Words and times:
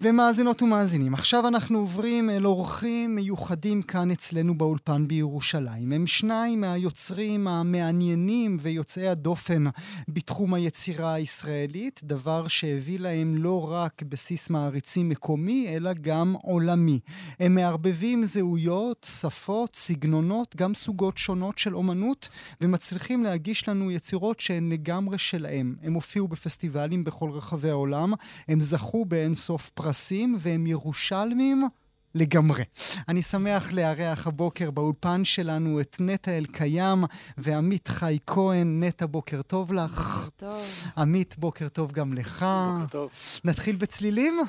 ומאזינות 0.00 0.62
ומאזינים, 0.62 1.14
עכשיו 1.14 1.48
אנחנו 1.48 1.78
עוברים 1.78 2.30
אל 2.30 2.46
אורחים 2.46 3.14
מיוחדים 3.14 3.82
כאן 3.82 4.10
אצלנו 4.10 4.58
באולפן 4.58 5.08
בירושלים. 5.08 5.92
הם 5.92 6.06
שניים 6.06 6.60
מהיוצרים 6.60 7.48
המעניינים 7.48 8.56
ויוצאי 8.60 9.08
הדופן 9.08 9.64
בתחום 10.08 10.54
היצירה 10.54 11.14
הישראלית, 11.14 12.00
דבר 12.04 12.48
שהביא 12.48 12.98
להם 12.98 13.36
לא 13.36 13.72
רק 13.72 14.02
בסיס 14.02 14.50
מעריצים 14.50 15.08
מקומי, 15.08 15.66
אלא 15.68 15.92
גם 16.00 16.34
עולמי. 16.42 17.00
הם 17.40 17.54
מערבבים 17.54 18.24
זהויות, 18.24 19.06
שפות, 19.10 19.76
סגנונות, 19.76 20.56
גם 20.56 20.74
סוגות 20.74 21.18
שונות 21.18 21.58
של 21.58 21.76
אומנות, 21.76 22.28
ומצליחים 22.60 23.24
להגיש 23.24 23.68
לנו 23.68 23.90
יצירות 23.90 24.40
שהן 24.40 24.72
לגמרי 24.72 25.18
שלהם. 25.18 25.76
הם 25.82 25.92
הופיעו 25.92 26.28
בפסטיבלים 26.28 27.04
בכל 27.04 27.30
רחבי 27.30 27.70
העולם, 27.70 28.12
הם 28.48 28.60
זכו 28.60 29.04
באין 29.04 29.34
סוף 29.34 29.70
פרסים. 29.88 30.36
והם 30.38 30.66
ירושלמים 30.66 31.68
לגמרי. 32.14 32.64
אני 33.08 33.22
שמח 33.22 33.72
לארח 33.72 34.26
הבוקר 34.26 34.70
באולפן 34.70 35.24
שלנו 35.24 35.80
את 35.80 35.96
נטע 36.00 36.38
אלקיים 36.38 37.04
ועמית 37.38 37.88
חי 37.88 38.18
כהן. 38.26 38.84
נטע, 38.84 39.06
בוקר 39.06 39.42
טוב 39.42 39.72
לך. 39.72 40.24
בוקר 40.24 40.28
טוב. 40.36 40.62
עמית, 40.98 41.34
בוקר 41.38 41.68
טוב 41.68 41.92
גם 41.92 42.14
לך. 42.14 42.46
בוקר 42.78 42.86
טוב. 42.90 43.10
נתחיל 43.44 43.76
בצלילים? 43.76 44.40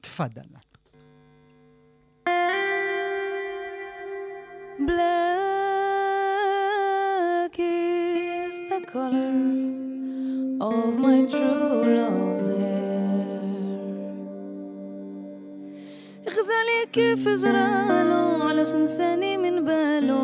תפאדל. 0.00 0.42
Black 4.88 5.52
is 7.58 8.54
the 8.70 8.80
color 8.92 9.36
of 10.70 10.90
my 11.06 11.18
true 11.32 11.84
love's 11.98 12.46
hair. 12.46 12.91
كيف 16.92 17.28
جرالو 17.28 18.42
علاش 18.42 18.74
نساني 18.74 19.36
من 19.38 19.64
بالو 19.64 20.22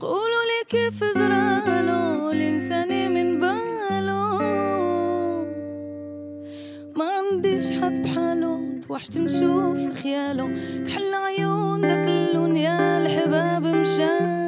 قولوا 0.00 0.42
لي 0.50 0.60
كيف 0.68 1.04
جرالو 1.18 2.30
لنساني 2.30 3.08
من 3.08 3.40
بالو 3.40 4.38
ما 6.96 7.04
عنديش 7.04 7.72
حد 7.72 8.02
بحالو 8.02 8.80
توحشت 8.88 9.18
نشوف 9.18 10.02
خيالو 10.02 10.48
كحل 10.86 11.14
عيون 11.14 11.80
داك 11.80 12.08
اللون 12.08 12.56
يا 12.56 12.98
الحباب 12.98 13.62
مشالي 13.66 14.41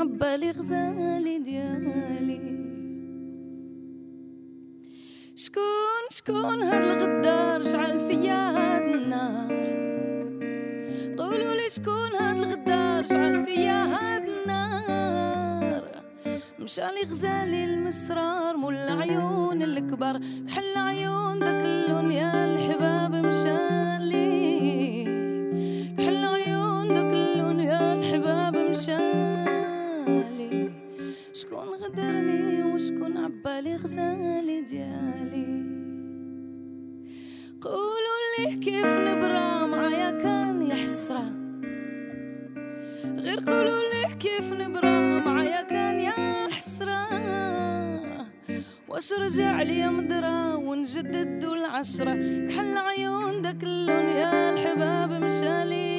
عبالي 0.00 0.50
غزالي 0.50 1.38
ديالي. 1.38 2.40
شكون 5.36 6.04
شكون 6.10 6.62
هاد 6.62 6.84
الغدار؟ 6.84 7.62
شعل 7.62 8.00
فيا 8.00 8.50
هاد 8.56 8.82
النار. 8.82 9.52
قولوا 11.18 11.54
لي 11.54 11.68
شكون 11.68 12.12
هاد 12.20 12.38
الغدار؟ 12.38 13.04
شعل 13.04 13.44
فيا 13.44 13.84
هاد 13.84 14.28
النار. 14.28 15.82
مشالي 16.58 17.02
غزالي 17.10 17.64
المسرار 17.64 18.56
مول 18.56 18.74
العيون 18.74 19.62
الكبار. 19.62 20.20
كحل 20.48 20.76
عيون 20.76 21.38
داك 21.38 21.62
اللون 21.64 22.10
يا 22.10 22.54
الحباب 22.54 23.14
مشالي 23.14 23.99
شكون 31.60 31.74
غدرني 31.74 32.62
وشكون 32.62 33.16
عبالي 33.16 33.76
غزالي 33.76 34.60
ديالي. 34.60 35.64
قولوا 37.60 38.20
لي 38.38 38.56
كيف 38.56 38.86
نبرى 38.86 39.66
معايا 39.66 40.10
كان 40.10 40.62
يا 40.62 40.74
حسرة. 40.74 41.24
غير 43.18 43.40
قولوا 43.40 43.80
لي 43.92 44.14
كيف 44.20 44.52
نبرى 44.52 45.20
معايا 45.20 45.62
كان 45.62 46.00
يا 46.00 46.48
حسرة. 46.50 47.06
واش 48.88 49.12
رجع 49.12 49.62
لي 49.62 49.88
مدرة 49.88 50.56
ونجدد 50.56 51.44
العشرة. 51.44 52.14
كحل 52.48 52.76
عيون 52.76 53.42
داك 53.42 53.62
اللون 53.62 54.04
يا 54.04 54.52
الحباب 54.52 55.10
مشالي. 55.10 55.89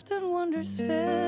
often 0.00 0.30
wonders 0.30 0.76
fair. 0.76 1.19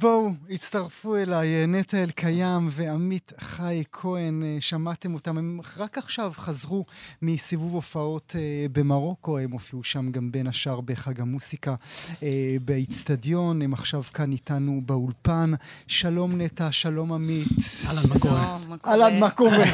בואו, 0.00 0.30
הצטרפו 0.50 1.16
אליי 1.16 1.66
נטע 1.66 2.02
אלקיים 2.02 2.68
ועמית 2.70 3.32
חי 3.38 3.82
כהן, 3.92 4.42
אה, 4.42 4.56
שמעתם 4.60 5.14
אותם, 5.14 5.38
הם 5.38 5.60
רק 5.76 5.98
עכשיו 5.98 6.32
חזרו 6.36 6.84
מסיבוב 7.22 7.74
הופעות 7.74 8.36
אה, 8.38 8.66
במרוקו, 8.72 9.38
הם 9.38 9.50
הופיעו 9.50 9.84
שם 9.84 10.10
גם 10.10 10.32
בין 10.32 10.46
השאר 10.46 10.80
בחג 10.80 11.20
המוסיקה 11.20 11.74
אה, 12.22 12.56
באיצטדיון, 12.64 13.62
הם 13.62 13.72
עכשיו 13.72 14.02
כאן 14.14 14.32
איתנו 14.32 14.80
באולפן. 14.86 15.52
שלום 15.86 16.40
נטע, 16.40 16.72
שלום 16.72 17.12
עמית. 17.12 17.48
אהלן, 17.86 18.08
מה 18.08 18.18
קורה? 18.18 18.58
אהלן, 18.86 19.20
מה 19.20 19.30
קורה? 19.30 19.64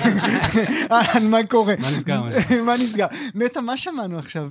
אהלן, 0.92 1.30
מה 1.30 1.46
קורה? 1.50 1.74
מה 1.78 1.90
נסגר? 1.90 2.22
מה 2.66 2.76
נסגר? 2.76 3.06
נטע, 3.34 3.60
מה 3.60 3.76
שמענו 3.76 4.18
עכשיו? 4.18 4.50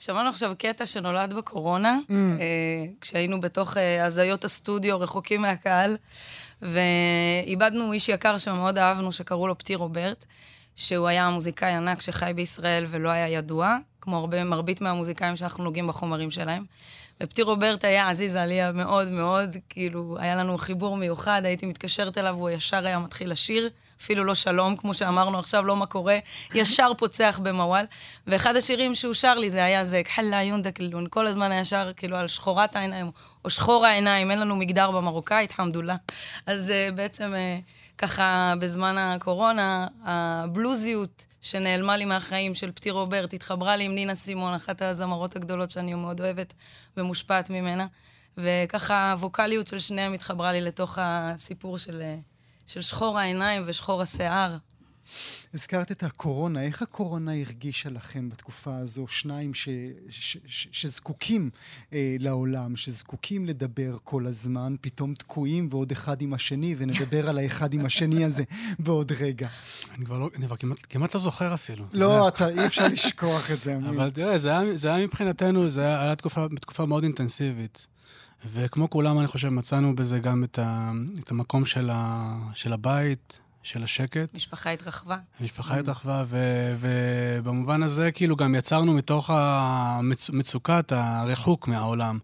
שמענו 0.00 0.28
עכשיו 0.28 0.52
קטע 0.58 0.86
שנולד 0.86 1.32
בקורונה, 1.32 1.98
Mm. 2.08 2.12
אה, 2.12 2.46
כשהיינו 3.00 3.40
בתוך 3.40 3.76
אה, 3.76 4.04
הזיות 4.04 4.44
הסטודיו, 4.44 5.00
רחוקים 5.00 5.42
מהקהל, 5.42 5.96
ואיבדנו 6.62 7.92
איש 7.92 8.08
יקר 8.08 8.38
שמאוד 8.38 8.78
אהבנו, 8.78 9.12
שקראו 9.12 9.46
לו 9.46 9.58
פטי 9.58 9.74
רוברט, 9.74 10.24
שהוא 10.76 11.08
היה 11.08 11.30
מוזיקאי 11.30 11.72
ענק 11.72 12.00
שחי 12.00 12.32
בישראל 12.34 12.84
ולא 12.88 13.08
היה 13.08 13.28
ידוע, 13.28 13.76
כמו 14.00 14.16
הרבה, 14.16 14.44
מרבית 14.44 14.80
מהמוזיקאים 14.80 15.36
שאנחנו 15.36 15.64
נוגעים 15.64 15.86
בחומרים 15.86 16.30
שלהם. 16.30 16.64
ופטי 17.22 17.42
רוברט 17.42 17.84
היה 17.84 18.10
עזיז 18.10 18.36
עליה 18.36 18.72
מאוד 18.72 19.08
מאוד, 19.08 19.56
כאילו, 19.68 20.16
היה 20.20 20.36
לנו 20.36 20.58
חיבור 20.58 20.96
מיוחד, 20.96 21.42
הייתי 21.44 21.66
מתקשרת 21.66 22.18
אליו, 22.18 22.34
הוא 22.34 22.50
ישר 22.50 22.86
היה 22.86 22.98
מתחיל 22.98 23.30
לשיר, 23.30 23.70
אפילו 24.00 24.24
לא 24.24 24.34
שלום, 24.34 24.76
כמו 24.76 24.94
שאמרנו 24.94 25.38
עכשיו, 25.38 25.64
לא 25.64 25.76
מה 25.76 25.86
קורה, 25.86 26.18
ישר 26.54 26.92
פוצח 26.98 27.40
במוואל. 27.42 27.84
ואחד 28.26 28.56
השירים 28.56 28.94
שהוא 28.94 29.14
שר 29.14 29.34
לי 29.34 29.50
זה 29.50 29.64
היה 29.64 29.84
זה, 29.84 30.02
כחלה 30.04 30.42
יונדק 30.42 30.80
לון, 30.80 31.06
כל 31.10 31.26
הזמן 31.26 31.52
היה 31.52 31.64
שר 31.64 31.92
כאילו 31.96 32.16
על 32.16 32.28
שחורת 32.28 32.76
העיניים, 32.76 33.10
או 33.44 33.50
שחור 33.50 33.86
העיניים, 33.86 34.30
אין 34.30 34.40
לנו 34.40 34.56
מגדר 34.56 34.90
במרוקאית, 34.90 35.52
חמדוללה. 35.52 35.96
אז 36.46 36.72
uh, 36.72 36.94
בעצם 36.94 37.32
uh, 37.32 37.98
ככה, 37.98 38.54
בזמן 38.60 38.98
הקורונה, 38.98 39.86
הבלוזיות 40.04 41.24
שנעלמה 41.40 41.96
לי 41.96 42.04
מהחיים 42.04 42.54
של 42.54 42.72
פטי 42.72 42.90
רוברט, 42.90 43.34
התחברה 43.34 43.76
לי 43.76 43.84
עם 43.84 43.94
נינה 43.94 44.14
סימון, 44.14 44.54
אחת 44.54 44.82
הזמרות 44.82 45.36
הגדולות 45.36 45.70
שאני 45.70 45.94
מאוד 45.94 46.20
אוהבת 46.20 46.54
ומושפעת 46.96 47.50
ממנה. 47.50 47.86
וככה 48.38 49.10
הווקאליות 49.10 49.66
של 49.66 49.78
שניהם 49.78 50.12
התחברה 50.12 50.52
לי 50.52 50.60
לתוך 50.60 50.98
הסיפור 51.02 51.78
של, 51.78 52.02
אה, 52.02 52.16
של 52.70 52.82
שחור 52.82 53.18
העיניים 53.18 53.62
ושחור 53.66 54.02
השיער. 54.02 54.56
הזכרת 55.54 55.92
את 55.92 56.02
הקורונה, 56.02 56.62
איך 56.62 56.82
הקורונה 56.82 57.32
הרגישה 57.40 57.90
לכם 57.90 58.28
בתקופה 58.28 58.76
הזו, 58.76 59.08
שניים 59.08 59.54
ש, 59.54 59.68
ש, 60.08 60.36
ש, 60.46 60.68
שזקוקים 60.72 61.50
אה, 61.92 62.16
לעולם, 62.18 62.76
שזקוקים 62.76 63.46
לדבר 63.46 63.96
כל 64.04 64.26
הזמן, 64.26 64.74
פתאום 64.80 65.14
תקועים 65.14 65.68
ועוד 65.70 65.92
אחד 65.92 66.22
עם 66.22 66.34
השני, 66.34 66.74
ונדבר 66.78 67.28
על 67.28 67.38
האחד 67.38 67.74
עם 67.74 67.86
השני 67.86 68.24
הזה 68.24 68.44
בעוד 68.78 69.12
רגע. 69.12 69.48
אני 69.94 70.04
כבר 70.04 70.18
לא, 70.18 70.30
אני 70.36 70.46
כבר 70.46 70.56
כמעט, 70.56 70.78
כמעט 70.88 71.14
לא 71.14 71.20
זוכר 71.20 71.54
אפילו. 71.54 71.84
לא, 71.92 72.28
אתה, 72.28 72.48
אי 72.48 72.66
אפשר 72.66 72.88
לשכוח 72.88 73.50
את 73.50 73.60
זה. 73.60 73.76
אבל 73.76 74.10
תראה, 74.10 74.38
זה 74.38 74.50
היה, 74.50 74.76
זה 74.76 74.94
היה 74.94 75.06
מבחינתנו, 75.06 75.68
זה 75.68 75.80
היה, 75.80 76.02
היה 76.02 76.16
תקופה, 76.16 76.46
תקופה 76.60 76.86
מאוד 76.86 77.02
אינטנסיבית. 77.02 77.86
וכמו 78.52 78.90
כולם, 78.90 79.18
אני 79.18 79.26
חושב, 79.26 79.48
מצאנו 79.48 79.96
בזה 79.96 80.18
גם 80.18 80.44
את, 80.44 80.58
ה, 80.58 80.90
את 81.18 81.30
המקום 81.30 81.64
של, 81.64 81.90
ה, 81.92 82.34
של 82.54 82.72
הבית, 82.72 83.40
של 83.62 83.82
השקט. 83.82 84.34
משפחה 84.34 84.70
התרחבה. 84.70 85.16
המשפחה 85.40 85.78
התרחבה, 85.78 86.24
ו- 86.26 86.76
ובמובן 86.80 87.82
הזה, 87.82 88.12
כאילו, 88.12 88.36
גם 88.36 88.54
יצרנו 88.54 88.94
מתוך 88.94 89.30
המצוקת 89.32 90.92
הריחוק 90.92 91.68
מהעולם. 91.68 92.18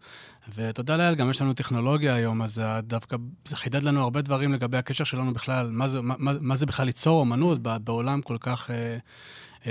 ותודה 0.54 0.96
לאל, 0.96 1.14
גם 1.14 1.30
יש 1.30 1.42
לנו 1.42 1.54
טכנולוגיה 1.54 2.14
היום, 2.14 2.42
אז 2.42 2.62
דווקא, 2.78 3.16
זה 3.44 3.56
חידד 3.56 3.82
לנו 3.82 4.02
הרבה 4.02 4.22
דברים 4.22 4.52
לגבי 4.52 4.76
הקשר 4.76 5.04
שלנו 5.04 5.32
בכלל, 5.32 5.70
מה 5.72 5.88
זה, 5.88 6.00
מה, 6.00 6.14
מה 6.18 6.56
זה 6.56 6.66
בכלל 6.66 6.86
ליצור 6.86 7.20
אומנות 7.20 7.62
בעולם 7.62 8.22
כל 8.22 8.36
כך 8.40 8.70
אה, 8.70 8.96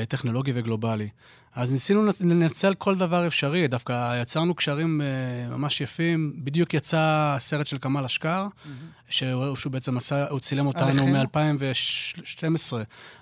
טכנולוגי 0.07 0.51
וגלובלי. 0.55 1.09
אז 1.55 1.71
ניסינו 1.71 2.05
לנצל 2.21 2.73
כל 2.73 2.95
דבר 2.95 3.27
אפשרי, 3.27 3.67
דווקא 3.67 4.21
יצרנו 4.21 4.55
קשרים 4.55 5.01
uh, 5.01 5.53
ממש 5.53 5.81
יפים. 5.81 6.33
בדיוק 6.43 6.73
יצא 6.73 7.33
הסרט 7.35 7.67
של 7.67 7.77
כמאל 7.81 8.03
אשכר, 8.05 8.45
mm-hmm. 8.47 8.69
שהוא, 9.09 9.55
שהוא 9.55 9.71
בעצם 9.73 9.97
עשה, 9.97 10.29
הוא 10.29 10.39
צילם 10.39 10.67
אותנו 10.67 11.07
מ-2012. 11.07 12.73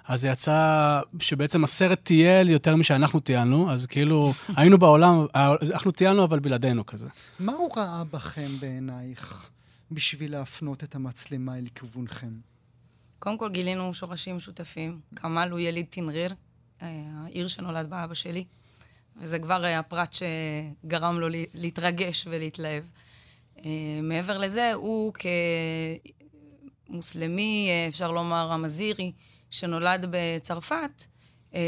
אז 0.07 0.21
זה 0.21 0.27
יצא 0.27 1.01
שבעצם 1.19 1.63
הסרט 1.63 1.99
טייל 2.03 2.49
יותר 2.49 2.75
משאנחנו 2.75 3.19
טיילנו, 3.19 3.71
אז 3.71 3.85
כאילו 3.85 4.33
היינו 4.57 4.77
בעולם, 4.77 5.25
אנחנו 5.73 5.91
טיילנו 5.91 6.23
אבל 6.23 6.39
בלעדינו 6.39 6.85
כזה. 6.85 7.07
מה 7.39 7.53
הוא 7.53 7.77
ראה 7.77 8.03
בכם 8.03 8.49
בעינייך 8.59 9.49
בשביל 9.91 10.31
להפנות 10.31 10.83
את 10.83 10.95
המצלמה 10.95 11.57
אל 11.57 11.65
כיוונכם? 11.75 12.33
קודם 13.19 13.37
כל 13.37 13.49
גילינו 13.49 13.93
שורשים 13.93 14.37
משותפים. 14.37 14.99
כמאל 15.15 15.51
הוא 15.51 15.59
יליד 15.59 15.85
תנריר, 15.89 16.33
העיר 16.83 17.47
שנולד 17.47 17.89
בה 17.89 18.03
אבא 18.03 18.13
שלי, 18.13 18.45
וזה 19.17 19.39
כבר 19.39 19.63
היה 19.63 19.83
פרט 19.83 20.13
שגרם 20.13 21.19
לו 21.19 21.27
להתרגש 21.53 22.27
ולהתלהב. 22.29 22.83
מעבר 24.03 24.37
לזה, 24.37 24.73
הוא 24.73 25.13
כמוסלמי, 26.87 27.69
אפשר 27.89 28.11
לומר 28.11 28.51
המזירי, 28.51 29.11
שנולד 29.49 30.05
בצרפת, 30.09 31.03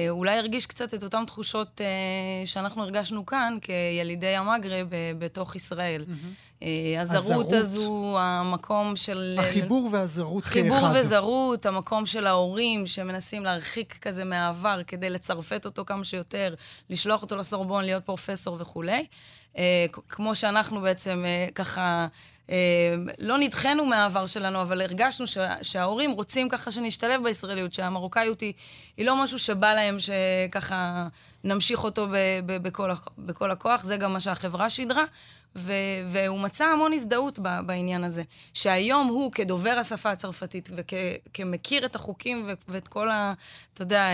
אולי 0.10 0.38
הרגיש 0.38 0.66
קצת 0.66 0.94
את 0.94 1.04
אותן 1.04 1.24
תחושות 1.28 1.82
שאנחנו 2.46 2.84
הרגשנו 2.84 3.26
כאן 3.26 3.58
כילידי 3.62 4.36
המגרב 4.36 4.88
בתוך 5.18 5.56
ישראל. 5.56 6.06
Mm-hmm. 6.08 6.66
הזרות 7.00 7.54
הזו, 7.54 8.18
המקום 8.20 8.96
של... 8.96 9.38
החיבור 9.40 9.90
והזרות 9.92 10.44
כאחד. 10.44 10.54
חיבור 10.54 10.88
וזרות, 10.96 11.66
המקום 11.66 12.06
של 12.06 12.28
ההורים 12.28 12.88
שמנסים 12.88 13.44
להרחיק 13.44 13.98
כזה 14.02 14.24
מהעבר 14.24 14.82
כדי 14.88 15.10
לצרפת 15.10 15.66
אותו 15.66 15.86
כמה 15.86 16.04
שיותר, 16.04 16.56
לשלוח 16.90 17.22
אותו 17.22 17.36
לסורבון, 17.36 17.84
להיות 17.84 18.06
פרופסור 18.06 18.58
וכולי. 18.60 19.06
כמו 20.10 20.36
שאנחנו 20.36 20.82
בעצם 20.82 21.26
ככה... 21.56 22.08
לא 23.20 23.38
נדחינו 23.38 23.86
מהעבר 23.86 24.28
שלנו, 24.28 24.62
אבל 24.62 24.82
הרגשנו 24.82 25.28
שה, 25.28 25.64
שההורים 25.64 26.12
רוצים 26.12 26.50
ככה 26.50 26.72
שנשתלב 26.72 27.24
בישראליות, 27.24 27.74
שהמרוקאיות 27.74 28.42
היא, 28.42 28.54
היא 28.98 29.06
לא 29.06 29.24
משהו 29.24 29.40
שבא 29.40 29.74
להם 29.74 29.98
שככה 30.00 31.08
נמשיך 31.44 31.84
אותו 31.84 32.08
ב, 32.08 32.16
ב, 32.46 32.58
בכל, 32.58 32.92
בכל 33.18 33.52
הכוח, 33.52 33.84
זה 33.84 33.98
גם 33.98 34.14
מה 34.14 34.20
שהחברה 34.20 34.70
שידרה. 34.70 35.04
ו- 35.56 35.74
והוא 36.08 36.40
מצא 36.40 36.66
המון 36.66 36.94
הזדהות 36.94 37.40
ב- 37.42 37.60
בעניין 37.66 38.04
הזה. 38.04 38.24
שהיום 38.54 39.08
הוא, 39.08 39.32
כדובר 39.32 39.78
השפה 39.80 40.12
הצרפתית 40.12 40.70
וכמכיר 40.76 41.86
את 41.86 41.96
החוקים 41.96 42.44
ו- 42.48 42.54
ואת 42.68 42.88
כל 42.88 43.10
ה... 43.10 43.34
אתה 43.74 43.82
יודע, 43.82 44.08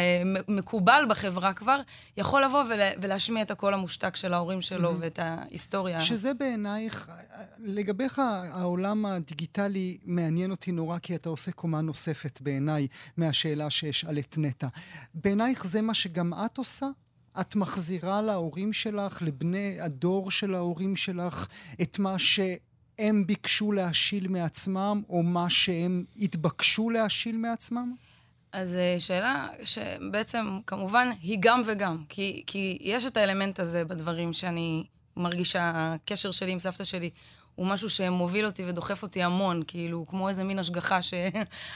מקובל 0.48 1.06
בחברה 1.10 1.54
כבר, 1.54 1.80
יכול 2.18 2.44
לבוא 2.44 2.64
ול- 2.64 3.00
ולהשמיע 3.02 3.44
את 3.44 3.52
הקול 3.52 3.74
המושתק 3.74 4.16
של 4.16 4.34
ההורים 4.34 4.62
שלו 4.62 4.92
mm-hmm. 4.92 4.96
ואת 5.00 5.20
ההיסטוריה. 5.20 6.02
שזה 6.02 6.34
בעינייך, 6.34 7.12
לגביך 7.60 8.22
העולם 8.52 9.06
הדיגיטלי 9.06 9.98
מעניין 10.06 10.52
אותי 10.52 10.72
נורא, 10.72 11.00
כי 11.00 11.16
אתה 11.16 11.30
עושה 11.30 11.52
קומה 11.52 11.82
נוספת 11.82 12.42
בעיניי 12.42 12.88
מהשאלה 13.18 13.70
שאשאל 13.70 14.20
את 14.20 14.36
נטע. 14.38 14.68
בעינייך 15.14 15.66
זה 15.66 15.82
מה 15.82 15.94
שגם 15.94 16.34
את 16.46 16.58
עושה? 16.58 16.88
את 17.40 17.56
מחזירה 17.56 18.22
להורים 18.22 18.74
שלך, 18.74 19.22
לבני 19.22 19.82
הדור 19.82 20.32
של 20.32 20.56
ההורים 20.56 20.96
שלך, 20.96 21.48
את 21.82 22.00
מה 22.00 22.20
שהם 22.20 23.28
ביקשו 23.28 23.72
להשיל 23.72 24.28
מעצמם, 24.28 25.02
או 25.10 25.24
מה 25.24 25.50
שהם 25.50 26.04
התבקשו 26.20 26.90
להשיל 26.90 27.38
מעצמם? 27.38 27.96
אז 28.52 28.78
שאלה 29.00 29.48
שבעצם, 29.64 30.60
כמובן, 30.68 31.10
היא 31.22 31.38
גם 31.42 31.62
וגם. 31.66 32.04
כי, 32.10 32.44
כי 32.48 32.78
יש 32.82 33.06
את 33.06 33.18
האלמנט 33.18 33.60
הזה 33.60 33.86
בדברים 33.86 34.34
שאני 34.34 34.84
מרגישה, 35.18 35.72
הקשר 35.76 36.32
שלי 36.32 36.52
עם 36.52 36.60
סבתא 36.60 36.84
שלי 36.84 37.10
הוא 37.62 37.68
משהו 37.68 37.90
שמוביל 37.90 38.46
אותי 38.46 38.64
ודוחף 38.66 39.04
אותי 39.04 39.24
המון, 39.24 39.64
כאילו, 39.68 40.06
כמו 40.08 40.30
איזה 40.30 40.44
מין 40.44 40.60
השגחה 40.60 41.02
שאני 41.02 41.30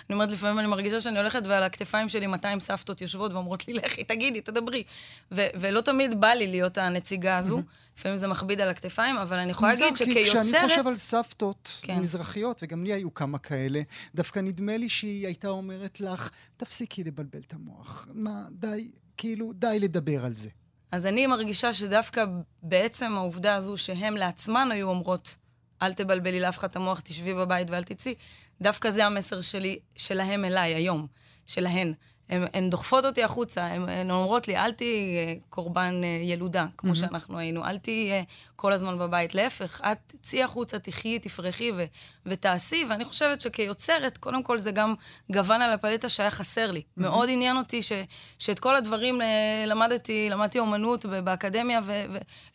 אומרת, 0.13 0.31
לפעמים 0.31 0.59
אני 0.59 0.67
מרגישה 0.67 1.01
שאני 1.01 1.19
הולכת 1.19 1.41
ועל 1.47 1.63
הכתפיים 1.63 2.09
שלי 2.09 2.27
200 2.27 2.59
סבתות 2.59 3.01
יושבות 3.01 3.33
ואומרות 3.33 3.67
לי, 3.67 3.73
לכי, 3.73 4.03
תגידי, 4.03 4.41
תדברי. 4.41 4.83
ו- 5.31 5.47
ולא 5.55 5.81
תמיד 5.81 6.21
בא 6.21 6.27
לי 6.27 6.47
להיות 6.47 6.77
הנציגה 6.77 7.37
הזו. 7.37 7.61
לפעמים 7.97 8.17
זה 8.17 8.27
מכביד 8.27 8.61
על 8.61 8.69
הכתפיים, 8.69 9.17
אבל 9.17 9.37
אני 9.37 9.51
יכולה 9.51 9.71
להגיד 9.71 9.95
שכיוצרת... 9.95 10.45
כשאני 10.45 10.69
חושב 10.69 10.87
על 10.87 10.97
סבתות 10.97 11.79
כן. 11.81 11.99
מזרחיות, 11.99 12.63
וגם 12.63 12.83
לי 12.83 12.93
היו 12.93 13.13
כמה 13.13 13.37
כאלה, 13.37 13.81
דווקא 14.15 14.39
נדמה 14.39 14.77
לי 14.77 14.89
שהיא 14.89 15.25
הייתה 15.25 15.47
אומרת 15.47 16.01
לך, 16.01 16.29
תפסיקי 16.57 17.03
לבלבל 17.03 17.39
את 17.47 17.53
המוח. 17.53 18.07
מה, 18.13 18.43
די, 18.51 18.91
כאילו, 19.17 19.53
די 19.53 19.77
לדבר 19.79 20.25
על 20.25 20.35
זה. 20.35 20.49
אז 20.91 21.05
אני 21.05 21.27
מרגישה 21.27 21.73
שדווקא 21.73 22.25
בעצם 22.63 23.11
העובדה 23.15 23.55
הזו 23.55 23.77
שהן 23.77 24.13
לעצמן 24.13 24.69
היו 24.71 24.89
אומרות, 24.89 25.35
אל 25.81 25.93
תבלבלי 25.93 26.39
לאף 26.39 26.57
אחד 26.57 26.69
את 26.69 26.75
המוח, 26.75 26.99
תשבי 26.99 27.33
בבית 27.33 27.69
ואל 27.69 27.83
תצאי. 27.83 28.15
דווקא 28.61 28.91
זה 28.91 29.05
המסר 29.05 29.41
שלי, 29.41 29.79
שלהם 29.95 30.45
אליי 30.45 30.75
היום, 30.75 31.07
שלהן. 31.47 31.93
הן, 32.29 32.45
הן 32.53 32.69
דוחפות 32.69 33.05
אותי 33.05 33.23
החוצה, 33.23 33.65
הן, 33.65 33.89
הן 33.89 34.11
אומרות 34.11 34.47
לי, 34.47 34.57
אל 34.57 34.71
תהיי 34.71 35.17
אה, 35.17 35.33
קורבן 35.49 36.01
אה, 36.03 36.07
ילודה, 36.21 36.65
כמו 36.77 36.91
mm-hmm. 36.91 36.95
שאנחנו 36.95 37.37
היינו, 37.37 37.65
אל 37.65 37.77
תהיי 37.77 38.11
אה, 38.11 38.21
כל 38.55 38.73
הזמן 38.73 38.97
בבית. 38.97 39.35
להפך, 39.35 39.81
את 39.91 40.13
צאי 40.21 40.43
החוצה, 40.43 40.79
תחי, 40.79 41.19
תפרחי 41.19 41.71
ו, 41.75 41.85
ותעשי, 42.25 42.85
ואני 42.89 43.05
חושבת 43.05 43.41
שכיוצרת, 43.41 44.17
קודם 44.17 44.43
כל 44.43 44.59
זה 44.59 44.71
גם 44.71 44.93
גוון 45.31 45.61
על 45.61 45.73
הפלטה 45.73 46.09
שהיה 46.09 46.31
חסר 46.31 46.71
לי. 46.71 46.79
Mm-hmm. 46.79 47.01
מאוד 47.01 47.29
עניין 47.31 47.57
אותי 47.57 47.81
ש, 47.81 47.91
שאת 48.39 48.59
כל 48.59 48.75
הדברים 48.75 49.21
למדתי, 49.67 50.27
למדתי 50.29 50.59
אומנות 50.59 51.05
באקדמיה, 51.05 51.81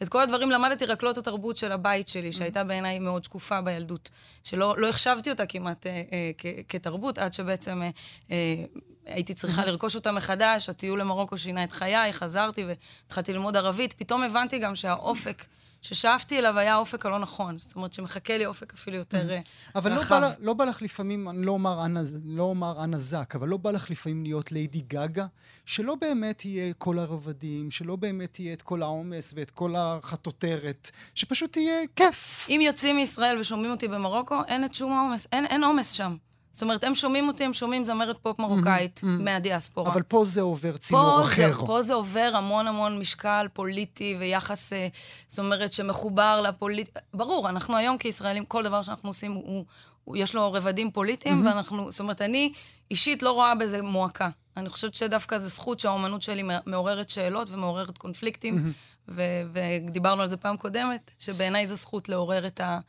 ואת 0.00 0.08
כל 0.08 0.22
הדברים 0.22 0.50
למדתי 0.50 0.86
רק 0.86 1.02
לא 1.02 1.10
את 1.10 1.18
התרבות 1.18 1.56
של 1.56 1.72
הבית 1.72 2.08
שלי, 2.08 2.32
שהייתה 2.32 2.64
בעיניי 2.64 2.98
מאוד 2.98 3.24
שקופה 3.24 3.60
בילדות, 3.60 4.10
שלא 4.44 4.74
לא 4.78 4.88
החשבתי 4.88 5.30
אותה 5.30 5.46
כמעט 5.46 5.86
אה, 5.86 6.02
אה, 6.12 6.30
כתרבות, 6.68 7.18
עד 7.18 7.32
שבעצם... 7.32 7.82
אה, 7.82 7.90
אה, 8.30 8.64
הייתי 9.06 9.34
צריכה 9.34 9.64
לרכוש 9.66 9.94
אותה 9.94 10.12
מחדש, 10.12 10.68
הטיול 10.68 11.00
למרוקו 11.00 11.38
שינה 11.38 11.64
את 11.64 11.72
חיי, 11.72 12.12
חזרתי 12.12 12.64
והתחלתי 12.64 13.32
ללמוד 13.32 13.56
ערבית. 13.56 13.92
פתאום 13.92 14.22
הבנתי 14.22 14.58
גם 14.58 14.76
שהאופק 14.76 15.44
ששאפתי 15.82 16.38
אליו 16.38 16.58
היה 16.58 16.74
האופק 16.74 17.06
הלא 17.06 17.18
נכון. 17.18 17.58
זאת 17.58 17.76
אומרת 17.76 17.92
שמחכה 17.92 18.36
לי 18.36 18.46
אופק 18.46 18.74
אפילו 18.74 18.96
יותר 18.96 19.18
רחב. 19.18 19.42
אבל 19.74 19.92
לא 19.92 20.02
בא, 20.02 20.30
לא 20.38 20.52
בא 20.52 20.64
לך 20.64 20.82
לפעמים, 20.82 21.28
אני 21.28 21.46
לא 21.46 21.52
אומר 21.52 21.84
אנה, 21.84 22.00
לא 22.24 22.54
זק, 22.96 23.34
אבל 23.34 23.48
לא 23.48 23.56
בא 23.56 23.70
לך 23.70 23.90
לפעמים 23.90 24.22
להיות 24.22 24.52
ליידי 24.52 24.80
גגה, 24.80 25.26
שלא 25.64 25.94
באמת 25.94 26.44
יהיה 26.44 26.72
כל 26.78 26.98
הרבדים, 26.98 27.70
שלא 27.70 27.96
באמת 27.96 28.40
יהיה 28.40 28.52
את 28.52 28.62
כל 28.62 28.82
העומס 28.82 29.32
ואת 29.36 29.50
כל 29.50 29.74
החטוטרת, 29.76 30.90
שפשוט 31.14 31.56
יהיה 31.56 31.80
כיף. 31.96 32.46
אם 32.48 32.60
יוצאים 32.62 32.96
מישראל 32.96 33.38
ושומעים 33.38 33.70
אותי 33.70 33.88
במרוקו, 33.88 34.40
אין 34.48 34.64
את 34.64 34.74
שום 34.74 34.92
העומס, 34.92 35.26
אין 35.32 35.64
עומס 35.64 35.92
שם. 35.92 36.16
זאת 36.52 36.62
אומרת, 36.62 36.84
הם 36.84 36.94
שומעים 36.94 37.28
אותי, 37.28 37.44
הם 37.44 37.54
שומעים 37.54 37.84
זמרת 37.84 38.16
פופ 38.22 38.38
מרוקאית 38.38 38.98
mm-hmm, 38.98 39.02
mm-hmm. 39.02 39.22
מהדיאספורה. 39.22 39.92
אבל 39.92 40.02
פה 40.02 40.24
זה 40.24 40.40
עובר 40.40 40.76
צינור 40.76 41.02
פה 41.02 41.24
אחר. 41.24 41.52
זה, 41.60 41.66
פה 41.66 41.82
זה 41.82 41.94
עובר 41.94 42.32
המון 42.34 42.66
המון 42.66 42.98
משקל 42.98 43.46
פוליטי 43.52 44.16
ויחס, 44.18 44.72
אה, 44.72 44.88
זאת 45.28 45.38
אומרת, 45.38 45.72
שמחובר 45.72 46.40
לפוליט... 46.40 46.98
ברור, 47.14 47.48
אנחנו 47.48 47.76
היום 47.76 47.98
כישראלים, 47.98 48.44
כל 48.44 48.62
דבר 48.62 48.82
שאנחנו 48.82 49.08
עושים, 49.10 49.32
הוא, 49.32 49.64
הוא, 50.04 50.16
יש 50.16 50.34
לו 50.34 50.52
רבדים 50.52 50.90
פוליטיים, 50.90 51.42
mm-hmm. 51.42 51.48
ואנחנו, 51.50 51.90
זאת 51.90 52.00
אומרת, 52.00 52.22
אני 52.22 52.52
אישית 52.90 53.22
לא 53.22 53.32
רואה 53.32 53.54
בזה 53.54 53.82
מועקה. 53.82 54.28
אני 54.56 54.68
חושבת 54.68 54.94
שדווקא 54.94 55.38
זו 55.38 55.48
זכות 55.48 55.80
שהאומנות 55.80 56.22
שלי 56.22 56.42
מעוררת 56.66 57.10
שאלות 57.10 57.50
ומעוררת 57.50 57.98
קונפליקטים, 57.98 58.56
mm-hmm. 58.56 59.08
ו- 59.08 59.42
ודיברנו 59.52 60.22
על 60.22 60.28
זה 60.28 60.36
פעם 60.36 60.56
קודמת, 60.56 61.10
שבעיניי 61.18 61.66
זו 61.66 61.76
זכות 61.76 62.08
לעורר 62.08 62.46
את, 62.46 62.60
ה- 62.60 62.80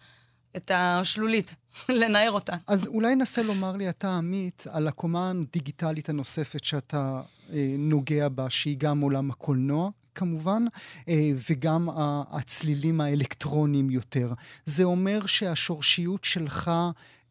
את 0.58 0.72
השלולית. 0.74 1.56
לנער 1.90 2.32
אותה. 2.32 2.54
אז 2.68 2.88
אולי 2.88 3.16
נסה 3.16 3.44
לומר 3.44 3.76
לי 3.76 3.90
אתה, 3.90 4.18
עמית, 4.18 4.66
על 4.72 4.88
הקומה 4.88 5.32
הדיגיטלית 5.32 6.10
הנוספת 6.10 6.64
שאתה 6.64 7.22
אה, 7.54 7.76
נוגע 7.78 8.30
בה, 8.30 8.50
שהיא 8.50 8.78
גם 8.80 9.02
עולם 9.02 9.32
הקולנוע. 9.32 9.90
כמובן, 10.16 10.66
אה, 11.10 11.32
וגם 11.50 11.90
הצלילים 12.32 13.02
האלקטרוניים 13.02 13.90
יותר. 13.90 14.34
זה 14.66 14.84
אומר 14.84 15.26
שהשורשיות 15.26 16.24
שלך 16.24 16.72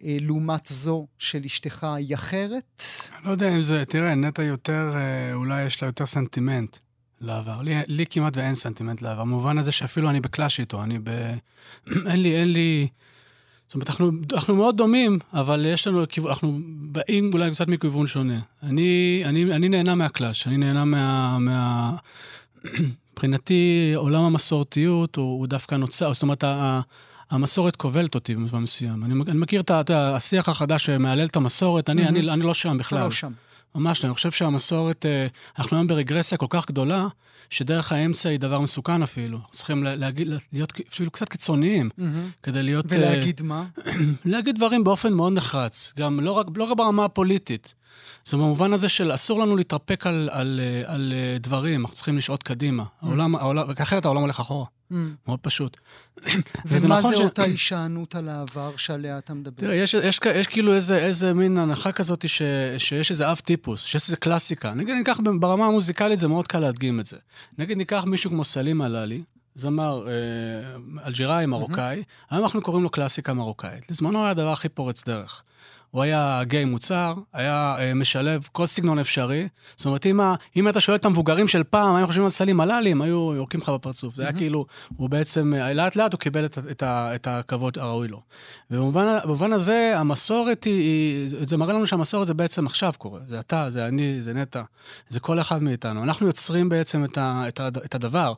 אה, 0.05 0.17
לעומת 0.21 0.67
זו 0.67 1.07
של 1.19 1.43
אשתך 1.47 1.85
היא 1.85 2.15
אחרת? 2.15 2.83
אני 3.19 3.27
לא 3.27 3.31
יודע 3.31 3.57
אם 3.57 3.63
זה, 3.63 3.85
תראה, 3.85 4.15
נטע 4.15 4.43
יותר, 4.43 4.93
אה, 4.95 5.35
אולי 5.35 5.65
יש 5.65 5.83
לה 5.83 5.89
יותר 5.89 6.07
סנטימנט 6.07 6.77
לעבר. 7.21 7.63
לי, 7.63 7.75
לי 7.87 8.07
כמעט 8.11 8.37
ואין 8.37 8.55
סנטימנט 8.55 9.03
לעבר. 9.03 9.25
במובן 9.25 9.59
הזה 9.59 9.73
שאפילו 9.73 10.11
אני 10.11 10.21
ב 10.21 10.27
clash 10.27 10.61
איתו, 10.61 10.83
אני 10.83 10.99
ב... 10.99 11.11
אין 12.11 12.23
לי, 12.23 12.41
אין 12.41 12.53
לי... 12.53 12.89
זאת 13.71 13.75
אומרת, 13.75 13.91
אנחנו, 13.91 14.11
אנחנו 14.33 14.57
מאוד 14.57 14.77
דומים, 14.77 15.19
אבל 15.33 15.67
יש 15.67 15.87
לנו, 15.87 16.05
אנחנו 16.29 16.59
באים 16.65 17.31
אולי 17.33 17.51
קצת 17.51 17.69
מכיוון 17.69 18.07
שונה. 18.07 18.39
אני, 18.63 19.23
אני, 19.25 19.53
אני 19.55 19.69
נהנה 19.69 19.95
מה 19.95 20.08
clash, 20.08 20.47
אני 20.47 20.57
נהנה 20.57 20.85
מה... 20.85 21.39
מה... 21.39 21.93
מבחינתי, 23.13 23.93
עולם 23.97 24.23
המסורתיות 24.23 25.17
הוא, 25.17 25.39
הוא 25.39 25.47
דווקא 25.47 25.75
נוצר, 25.75 26.13
זאת 26.13 26.23
אומרת, 26.23 26.45
המסורת 27.31 27.77
כובלת 27.77 28.15
אותי 28.15 28.35
במובן 28.35 28.59
מסוים. 28.59 29.05
אני, 29.05 29.15
אני 29.29 29.39
מכיר 29.39 29.61
את 29.61 29.91
השיח 29.91 30.49
החדש 30.49 30.85
שמהלל 30.87 31.27
את 31.27 31.37
המסורת, 31.37 31.91
אני, 31.91 32.05
mm-hmm. 32.05 32.09
אני, 32.09 32.31
אני 32.31 32.43
לא 32.43 32.55
שם 32.55 32.79
בכלל. 32.79 33.05
לא 33.05 33.11
שם. 33.11 33.33
ממש, 33.75 34.05
אני 34.05 34.15
חושב 34.15 34.31
שהמסורת, 34.31 35.07
אה, 35.07 35.27
אנחנו 35.59 35.77
היום 35.77 35.87
ברגרסיה 35.87 36.39
כל 36.39 36.47
כך 36.51 36.67
גדולה, 36.67 37.07
שדרך 37.51 37.93
האמצע 37.93 38.29
היא 38.29 38.39
דבר 38.39 38.61
מסוכן 38.61 39.03
אפילו. 39.03 39.39
צריכים 39.51 39.83
להגיד, 39.85 40.29
להיות 40.53 40.73
אפילו 40.89 41.11
קצת 41.11 41.29
קיצוניים, 41.29 41.91
mm-hmm. 41.99 42.03
כדי 42.43 42.63
להיות... 42.63 42.87
ולהגיד 42.89 43.41
uh, 43.41 43.43
מה? 43.43 43.67
להגיד 44.25 44.57
דברים 44.57 44.85
באופן 44.85 45.13
מאוד 45.13 45.33
נחרץ, 45.33 45.93
גם 45.99 46.21
לא 46.21 46.33
רק, 46.33 46.47
לא 46.57 46.65
רק 46.65 46.77
ברמה 46.77 47.05
הפוליטית. 47.05 47.75
זה 48.25 48.37
במובן 48.37 48.73
הזה 48.73 48.89
של 48.89 49.15
אסור 49.15 49.39
לנו 49.41 49.57
להתרפק 49.57 50.07
על, 50.07 50.29
על, 50.33 50.33
על, 50.33 50.61
על 50.87 51.13
אה, 51.13 51.39
דברים, 51.39 51.81
אנחנו 51.81 51.97
צריכים 51.97 52.17
לשעוט 52.17 52.43
קדימה. 52.43 52.83
Mm-hmm. 52.83 53.07
העולם, 53.07 53.37
העולם, 53.37 53.71
אחרת 53.83 54.05
העולם 54.05 54.21
הולך 54.21 54.41
אחורה. 54.41 54.67
Mm. 54.91 54.95
מאוד 55.27 55.41
פשוט. 55.41 55.77
ומה 56.67 56.99
נכון 56.99 57.11
זה 57.11 57.17
ש... 57.17 57.21
אותה 57.21 57.43
הישענות 57.51 58.15
על 58.15 58.29
העבר 58.29 58.77
שעליה 58.77 59.19
אתה 59.19 59.35
מדבר? 59.35 59.57
תראה, 59.57 59.75
יש, 59.75 59.95
יש, 59.95 60.21
יש 60.35 60.47
כאילו 60.47 60.75
איזה, 60.75 60.99
איזה 60.99 61.35
מין 61.35 61.59
הנחה 61.59 61.93
כזאת 61.93 62.29
ש, 62.29 62.43
שיש 62.79 63.11
איזה 63.11 63.31
אב 63.31 63.37
טיפוס, 63.37 63.85
שיש 63.85 64.03
איזה 64.07 64.17
קלאסיקה. 64.17 64.75
נגיד, 64.75 64.95
ניקח 64.95 65.21
ברמה 65.41 65.67
המוזיקלית, 65.67 66.19
זה 66.19 66.29
מאוד 66.29 66.49
קל 66.49 66.59
להדגים 66.59 67.01
את 67.01 67.07
זה. 67.07 67.17
נגיד, 67.59 67.77
ניקח 67.77 68.05
מישהו 68.07 68.31
כמו 68.31 68.45
סלים 68.45 68.83
עללי, 68.83 69.23
זמר 69.55 70.09
אה, 70.09 71.07
אלג'יראי, 71.07 71.47
מרוקאי, 71.47 72.01
mm-hmm. 72.01 72.27
היום 72.31 72.45
אנחנו 72.45 72.63
קוראים 72.63 72.83
לו 72.83 72.91
קלאסיקה 72.91 73.35
מרוקאית. 73.35 73.91
לזמנו 73.91 74.23
היה 74.23 74.31
הדבר 74.31 74.53
הכי 74.53 74.69
פורץ 74.69 75.05
דרך. 75.05 75.43
הוא 75.91 76.03
היה 76.03 76.41
גיי 76.45 76.65
מוצר, 76.65 77.15
היה 77.33 77.77
אה, 77.79 77.95
משלב 77.95 78.49
כל 78.53 78.67
סגנון 78.67 78.99
אפשרי. 78.99 79.49
זאת 79.77 79.87
אומרת, 79.87 80.07
אם, 80.07 80.21
ה, 80.21 80.35
אם 80.57 80.69
אתה 80.69 80.81
שואל 80.81 80.97
את 80.97 81.05
המבוגרים 81.05 81.49
של 81.49 81.63
פעם, 81.65 81.95
היו 81.95 82.07
חושבים 82.07 82.25
על 82.25 82.31
סלים 82.31 82.61
הלאלי, 82.61 82.91
הם 82.91 83.03
היו 83.03 83.33
יורקים 83.35 83.61
לך 83.61 83.69
בפרצוף. 83.69 84.15
זה 84.15 84.23
היה 84.23 84.33
כאילו, 84.33 84.67
הוא 84.97 85.11
בעצם, 85.11 85.55
אה, 85.55 85.73
לאט 85.73 85.97
לאט 85.97 86.13
הוא 86.13 86.21
קיבל 86.21 86.45
את, 86.45 86.59
את, 86.59 86.83
את 86.87 87.27
הכבוד 87.27 87.79
הראוי 87.79 88.09
לו. 88.09 88.23
ובמובן 88.71 89.53
הזה, 89.53 89.93
המסורת 89.97 90.65
היא, 90.65 90.83
היא, 90.83 91.29
זה 91.47 91.57
מראה 91.57 91.75
לנו 91.75 91.87
שהמסורת 91.87 92.27
זה 92.27 92.35
בעצם 92.35 92.67
עכשיו 92.67 92.93
קורה. 92.99 93.21
זה 93.29 93.41
אתה, 93.41 93.71
זה 93.71 93.87
אני, 93.87 94.23
זה 94.23 94.35
נטע, 94.35 94.63
זה 95.09 95.21
כל 95.21 95.41
אחד 95.41 95.63
מאיתנו. 95.63 96.03
אנחנו 96.03 96.27
יוצרים 96.27 96.69
בעצם 96.69 97.05
את, 97.05 97.19
ה, 97.19 97.45
את, 97.49 97.61
ה, 97.61 97.69
את 97.69 97.95
הדבר. 97.95 98.33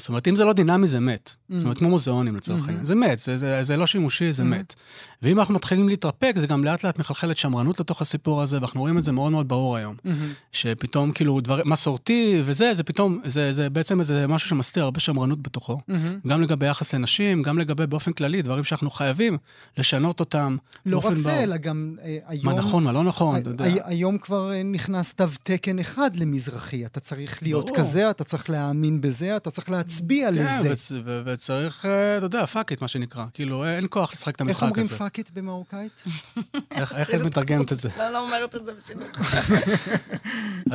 זאת 0.00 0.08
אומרת, 0.08 0.28
אם 0.28 0.36
זה 0.36 0.44
לא 0.44 0.52
דינמי, 0.52 0.86
זה 0.86 1.00
מת. 1.00 1.28
Mm-hmm. 1.28 1.54
זאת 1.54 1.62
אומרת, 1.62 1.78
כמו 1.78 1.88
מוזיאונים 1.88 2.36
לצורך 2.36 2.60
העניין. 2.60 2.82
Mm-hmm. 2.82 2.86
זה 2.86 2.94
מת, 2.94 3.18
זה, 3.18 3.36
זה, 3.36 3.62
זה 3.62 3.76
לא 3.76 3.86
שימושי, 3.86 4.32
זה 4.32 4.42
mm-hmm. 4.42 4.46
מת. 4.46 4.74
ואם 5.22 5.38
אנחנו 5.38 5.54
מתחילים 5.54 5.88
להתרפק, 5.88 6.34
זה 6.36 6.46
גם 6.46 6.64
לאט 6.64 6.84
לאט 6.84 6.98
מחלחלת 6.98 7.38
שמרנות 7.38 7.80
לתוך 7.80 8.02
הסיפור 8.02 8.42
הזה, 8.42 8.56
ואנחנו 8.56 8.80
רואים 8.80 8.98
את 8.98 9.04
זה 9.04 9.12
מאוד 9.12 9.32
מאוד 9.32 9.48
ברור 9.48 9.76
היום. 9.76 9.96
Mm-hmm. 10.04 10.08
שפתאום, 10.52 11.12
כאילו, 11.12 11.40
דבר 11.40 11.60
מסורתי 11.64 12.42
וזה, 12.44 12.74
זה 12.74 12.82
פתאום, 12.82 13.20
זה, 13.24 13.52
זה 13.52 13.70
בעצם 13.70 14.00
איזה 14.00 14.26
משהו 14.26 14.48
שמסתיר 14.48 14.84
הרבה 14.84 15.00
שמרנות 15.00 15.42
בתוכו. 15.42 15.78
Mm-hmm. 15.90 16.28
גם 16.28 16.42
לגבי 16.42 16.66
יחס 16.66 16.94
לנשים, 16.94 17.42
גם 17.42 17.58
לגבי 17.58 17.86
באופן 17.86 18.12
כללי, 18.12 18.42
דברים 18.42 18.64
שאנחנו 18.64 18.90
חייבים 18.90 19.38
לשנות 19.78 20.20
אותם. 20.20 20.56
לא 20.86 20.98
רק 20.98 21.16
זה, 21.16 21.42
אלא 21.42 21.56
גם 21.56 21.96
אה, 22.02 22.18
היום... 22.26 22.44
מה 22.44 22.52
נכון, 22.52 22.84
מה 22.84 22.92
לא 22.92 23.04
נכון, 23.04 23.40
אתה 23.40 23.50
יודע. 23.50 23.64
היום 23.84 24.18
כבר 24.18 24.52
אה, 24.52 24.62
נכנס 24.62 25.12
תו 25.12 25.24
תקן 25.42 25.78
אחד 25.78 26.16
למזרחי. 26.16 26.86
אתה 26.86 27.00
צריך 27.00 27.42
להיות 27.42 27.70
כזה, 27.74 28.10
אתה 28.10 28.24
צריך 28.24 28.50
להאמין 28.50 29.00
בזה, 29.00 29.36
אתה 29.36 29.50
צריך 29.50 29.70
להצביע 29.90 30.28
כן, 30.28 30.34
לזה. 30.34 30.68
כן, 30.68 31.22
וצריך, 31.24 31.86
אה, 31.86 32.16
אתה 32.16 32.26
יודע, 32.26 32.46
fuck 32.46 32.70
it, 32.70 32.82
מה 32.82 32.88
שנקרא. 32.88 33.24
כאילו, 33.34 33.64
אין 33.64 33.86
כוח 33.90 34.12
לשחק 34.12 34.36
את 34.36 34.40
המשחק 34.40 34.62
הזה. 34.62 34.70
איך 34.70 34.78
אומרים 34.78 34.98
fuck 34.98 35.18
it 35.18 35.30
במרוקאית? 35.34 36.04
איך 36.78 37.14
את 37.14 37.20
מתרגמת 37.20 37.72
את 37.72 37.80
זה? 37.80 37.88
לא, 37.98 38.10
לא 38.10 38.24
אומרת 38.24 38.54
את 38.56 38.64
זה 38.64 38.72
בשידור. 38.72 39.08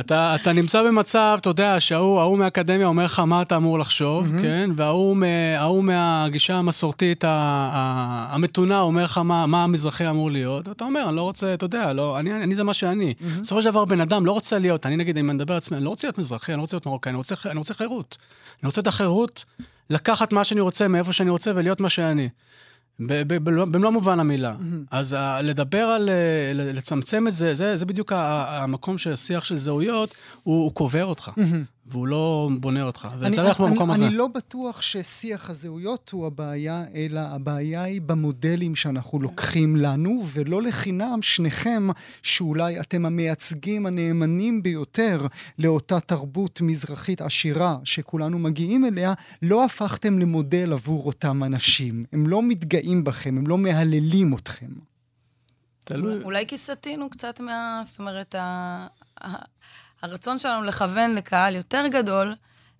אתה 0.34 0.52
נמצא 0.54 0.82
במצב, 0.82 1.36
אתה 1.40 1.50
יודע, 1.50 1.80
שההוא 1.80 2.38
מהאקדמיה 2.38 2.86
אומר 2.86 3.04
לך 3.04 3.18
מה 3.18 3.42
אתה 3.42 3.56
אמור 3.56 3.78
לחשוב, 3.78 4.28
כן? 4.42 4.70
וההוא 4.76 5.84
מהגישה 5.84 6.54
המסורתית 6.54 7.24
המתונה 7.26 8.80
אומר 8.80 9.04
לך 9.04 9.18
מה 9.18 9.64
המזרחי 9.64 10.08
אמור 10.10 10.30
להיות. 10.30 10.68
אתה 10.68 10.84
אומר, 10.84 11.08
אני 11.08 11.16
לא 11.16 11.22
רוצה, 11.22 11.54
אתה 11.54 11.64
יודע, 11.64 11.92
לא, 11.92 12.18
אני 12.18 12.54
זה 12.54 12.64
מה 12.64 12.74
שאני. 12.74 13.14
בסופו 13.40 13.62
של 13.62 13.70
דבר, 13.70 13.84
בן 13.84 14.00
אדם 14.00 14.26
לא 14.26 14.32
רוצה 14.32 14.58
להיות, 14.58 14.86
אני 14.86 14.96
נגיד, 14.96 15.18
אם 15.18 15.30
אני 15.30 15.36
מדבר 15.36 15.54
על 15.54 15.58
עצמי, 15.58 15.76
אני 15.76 15.84
לא 15.84 15.90
רוצה 15.90 16.06
להיות 16.06 16.18
מזרחי, 16.18 16.52
אני 16.52 16.56
לא 16.56 16.62
רוצה 16.62 16.76
להיות 16.76 16.86
מרוקאי, 16.86 17.10
אני 17.50 17.58
רוצה 17.58 17.74
חירות. 17.74 18.18
אני 18.62 18.66
רוצה 18.66 18.80
את 18.80 18.86
החירות 18.96 19.44
לקחת 19.90 20.32
מה 20.32 20.44
שאני 20.44 20.60
רוצה 20.60 20.88
מאיפה 20.88 21.12
שאני 21.12 21.30
רוצה 21.30 21.52
ולהיות 21.54 21.80
מה 21.80 21.88
שאני. 21.88 22.28
במלוא 22.98 23.90
מובן 23.90 24.20
המילה. 24.20 24.56
Mm-hmm. 24.58 24.86
אז 24.90 25.12
uh, 25.14 25.42
לדבר 25.42 25.84
על, 25.84 26.08
uh, 26.08 26.76
לצמצם 26.76 27.28
את 27.28 27.32
זה, 27.32 27.54
זה, 27.54 27.76
זה 27.76 27.86
בדיוק 27.86 28.12
המקום 28.16 28.98
של 28.98 29.16
שיח 29.16 29.44
של 29.44 29.56
זהויות, 29.56 30.14
הוא, 30.42 30.64
הוא 30.64 30.72
קובר 30.72 31.04
אותך. 31.04 31.28
Mm-hmm. 31.28 31.75
והוא 31.88 32.06
לא 32.06 32.48
בונה 32.60 32.82
אותך, 32.82 33.08
וצריך 33.20 33.60
במקום 33.60 33.90
הזה. 33.90 34.06
אני 34.06 34.14
לא 34.14 34.26
בטוח 34.26 34.82
ששיח 34.82 35.50
הזהויות 35.50 36.10
הוא 36.10 36.26
הבעיה, 36.26 36.84
אלא 36.94 37.20
הבעיה 37.20 37.82
היא 37.82 38.00
במודלים 38.00 38.74
שאנחנו 38.74 39.20
לוקחים 39.20 39.76
לנו, 39.76 40.22
ולא 40.32 40.62
לחינם 40.62 41.18
שניכם, 41.22 41.88
שאולי 42.22 42.80
אתם 42.80 43.06
המייצגים 43.06 43.86
הנאמנים 43.86 44.62
ביותר 44.62 45.26
לאותה 45.58 46.00
תרבות 46.00 46.60
מזרחית 46.60 47.20
עשירה 47.20 47.76
שכולנו 47.84 48.38
מגיעים 48.38 48.84
אליה, 48.84 49.14
לא 49.42 49.64
הפכתם 49.64 50.18
למודל 50.18 50.72
עבור 50.72 51.06
אותם 51.06 51.44
אנשים. 51.44 52.04
הם 52.12 52.26
לא 52.26 52.42
מתגאים 52.42 53.04
בכם, 53.04 53.36
הם 53.38 53.46
לא 53.46 53.58
מהללים 53.58 54.34
אתכם. 54.34 54.70
תלוי. 55.84 56.22
אולי 56.22 56.46
כי 56.46 56.58
סטינו 56.58 57.10
קצת 57.10 57.40
מה... 57.40 57.82
זאת 57.84 57.98
אומרת, 57.98 58.34
הרצון 60.02 60.38
שלנו 60.38 60.64
לכוון 60.64 61.14
לקהל 61.14 61.56
יותר 61.56 61.86
גדול, 61.90 62.34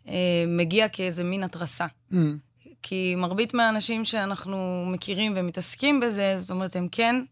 אה, 0.09 0.15
מגיע 0.47 0.89
כאיזה 0.89 1.25
מין 1.25 1.43
התרסה. 1.43 1.87
Mm. 2.13 2.17
כי 2.83 3.15
מרבית 3.17 3.55
מהאנשים 3.55 4.05
שאנחנו 4.05 4.85
מכירים 4.87 5.33
ומתעסקים 5.37 6.01
בזה, 6.01 6.39
זאת 6.39 6.51
אומרת, 6.51 6.77
הם 6.77 6.89
כן 6.93 7.25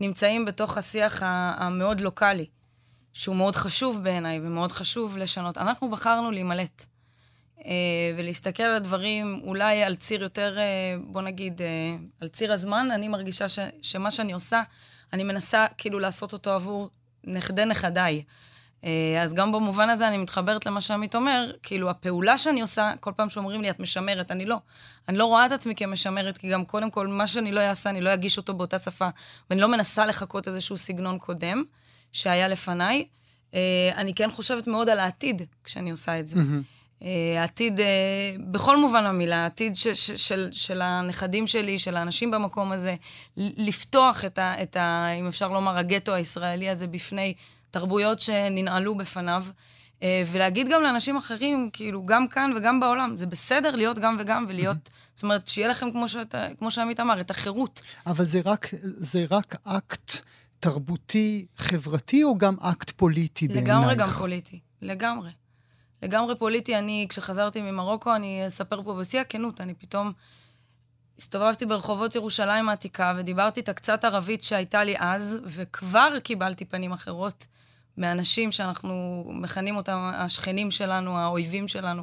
נמצאים 0.00 0.44
בתוך 0.44 0.78
השיח 0.78 1.22
המאוד 1.56 2.00
לוקאלי, 2.00 2.46
שהוא 3.12 3.36
מאוד 3.36 3.56
חשוב 3.56 4.02
בעיניי 4.02 4.40
ומאוד 4.42 4.72
חשוב 4.72 5.16
לשנות. 5.16 5.58
אנחנו 5.58 5.90
בחרנו 5.90 6.30
להימלט. 6.30 6.84
אה, 7.66 8.14
ולהסתכל 8.16 8.62
על 8.62 8.74
הדברים 8.74 9.40
אולי 9.44 9.82
על 9.82 9.94
ציר 9.94 10.22
יותר, 10.22 10.58
אה, 10.58 10.96
בוא 11.06 11.22
נגיד, 11.22 11.62
אה, 11.62 11.96
על 12.20 12.28
ציר 12.28 12.52
הזמן, 12.52 12.88
אני 12.90 13.08
מרגישה 13.08 13.48
ש, 13.48 13.58
שמה 13.82 14.10
שאני 14.10 14.32
עושה, 14.32 14.62
אני 15.12 15.24
מנסה 15.24 15.66
כאילו 15.78 15.98
לעשות 15.98 16.32
אותו 16.32 16.50
עבור 16.50 16.90
נכדי 17.24 17.64
נכדיי. 17.64 18.22
אה, 18.84 19.22
אז 19.22 19.34
גם 19.34 19.52
במובן 19.52 19.88
הזה 19.88 20.08
אני 20.08 20.18
מתחברת 20.18 20.66
למה 20.66 20.80
שעמית 20.80 21.14
אומר, 21.14 21.52
כאילו 21.62 21.90
הפעולה 21.90 22.38
שאני 22.38 22.60
עושה, 22.60 22.92
כל 23.00 23.12
פעם 23.16 23.30
שאומרים 23.30 23.62
לי, 23.62 23.70
את 23.70 23.80
משמרת, 23.80 24.30
אני 24.30 24.46
לא. 24.46 24.56
אני 25.08 25.18
לא 25.18 25.24
רואה 25.24 25.46
את 25.46 25.52
עצמי 25.52 25.74
כמשמרת, 25.74 26.38
כי 26.38 26.48
גם 26.48 26.64
קודם 26.64 26.90
כל, 26.90 27.06
מה 27.06 27.26
שאני 27.26 27.52
לא 27.52 27.60
אעשה, 27.60 27.90
אני 27.90 28.00
לא 28.00 28.14
אגיש 28.14 28.36
אותו 28.36 28.54
באותה 28.54 28.78
שפה, 28.78 29.08
ואני 29.50 29.60
לא 29.60 29.68
מנסה 29.68 30.06
לחקות 30.06 30.48
איזשהו 30.48 30.78
סגנון 30.78 31.18
קודם 31.18 31.62
שהיה 32.12 32.48
לפניי. 32.48 33.06
אה, 33.54 33.90
אני 33.96 34.14
כן 34.14 34.30
חושבת 34.30 34.66
מאוד 34.66 34.88
על 34.88 34.98
העתיד 34.98 35.42
כשאני 35.64 35.90
עושה 35.90 36.20
את 36.20 36.28
זה. 36.28 36.36
אה, 37.02 37.40
העתיד, 37.40 37.80
בכל 38.50 38.76
מובן 38.76 39.04
המילה, 39.06 39.36
העתיד 39.36 39.76
ש, 39.76 39.88
ש, 39.88 40.10
של, 40.10 40.48
של 40.52 40.82
הנכדים 40.82 41.46
שלי, 41.46 41.78
של 41.78 41.96
האנשים 41.96 42.30
במקום 42.30 42.72
הזה, 42.72 42.94
לפתוח 43.36 44.24
את 44.24 44.38
ה, 44.38 44.62
את 44.62 44.76
ה... 44.76 45.08
אם 45.20 45.26
אפשר 45.26 45.48
לומר, 45.48 45.78
הגטו 45.78 46.14
הישראלי 46.14 46.68
הזה 46.68 46.86
בפני 46.86 47.34
תרבויות 47.72 48.20
שננעלו 48.20 48.94
בפניו, 48.94 49.44
אה, 50.02 50.22
ולהגיד 50.26 50.68
גם 50.68 50.82
לאנשים 50.82 51.16
אחרים, 51.16 51.70
כאילו, 51.72 52.06
גם 52.06 52.28
כאן 52.28 52.52
וגם 52.56 52.80
בעולם, 52.80 53.16
זה 53.16 53.26
בסדר 53.26 53.74
להיות 53.76 53.98
גם 53.98 54.16
וגם 54.20 54.46
ולהיות, 54.48 54.90
זאת 55.14 55.22
אומרת, 55.22 55.48
שיהיה 55.48 55.68
לכם, 55.68 55.92
כמו, 55.92 56.08
שאתה, 56.08 56.46
כמו 56.58 56.70
שעמית 56.70 57.00
אמר, 57.00 57.20
את 57.20 57.30
החירות. 57.30 57.82
אבל 58.06 58.24
זה 58.24 58.40
רק, 58.44 58.68
זה 58.82 59.24
רק 59.30 59.56
אקט 59.64 60.12
תרבותי, 60.60 61.46
חברתי, 61.56 62.24
או 62.24 62.38
גם 62.38 62.56
אקט 62.60 62.90
פוליטי 62.90 63.48
בעינייך? 63.48 63.68
לגמרי 63.68 63.94
גם 63.94 64.08
פוליטי, 64.08 64.60
לגמרי. 64.82 65.30
לגמרי 66.02 66.36
פוליטי. 66.36 66.78
אני, 66.78 67.06
כשחזרתי 67.08 67.62
ממרוקו, 67.62 68.14
אני 68.14 68.46
אספר 68.46 68.82
פה 68.82 68.94
בשיא 68.94 69.20
הכנות, 69.20 69.60
אני 69.60 69.74
פתאום 69.74 70.12
הסתובבתי 71.18 71.66
ברחובות 71.66 72.14
ירושלים 72.14 72.68
העתיקה 72.68 73.14
ודיברתי 73.16 73.60
את 73.60 73.68
הקצת 73.68 74.04
ערבית 74.04 74.42
שהייתה 74.42 74.84
לי 74.84 74.94
אז, 74.98 75.38
וכבר 75.44 76.18
קיבלתי 76.22 76.64
פנים 76.64 76.92
אחרות 76.92 77.46
מאנשים 77.96 78.52
שאנחנו 78.52 79.24
מכנים 79.28 79.76
אותם 79.76 80.10
השכנים 80.14 80.70
שלנו, 80.70 81.18
האויבים 81.18 81.68
שלנו. 81.68 82.02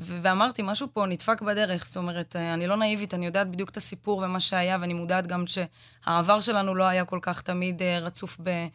ו- 0.00 0.18
ואמרתי, 0.22 0.62
משהו 0.64 0.88
פה 0.92 1.06
נדפק 1.06 1.42
בדרך, 1.42 1.86
זאת 1.86 1.96
אומרת, 1.96 2.36
אה, 2.36 2.54
אני 2.54 2.66
לא 2.66 2.76
נאיבית, 2.76 3.14
אני 3.14 3.26
יודעת 3.26 3.50
בדיוק 3.50 3.70
את 3.70 3.76
הסיפור 3.76 4.18
ומה 4.24 4.40
שהיה, 4.40 4.78
ואני 4.80 4.94
מודעת 4.94 5.26
גם 5.26 5.44
שהעבר 5.46 6.40
שלנו 6.40 6.74
לא 6.74 6.84
היה 6.84 7.04
כל 7.04 7.18
כך 7.22 7.42
תמיד 7.42 7.82
אה, 7.82 7.98
רצוף 7.98 8.36
ב- 8.42 8.66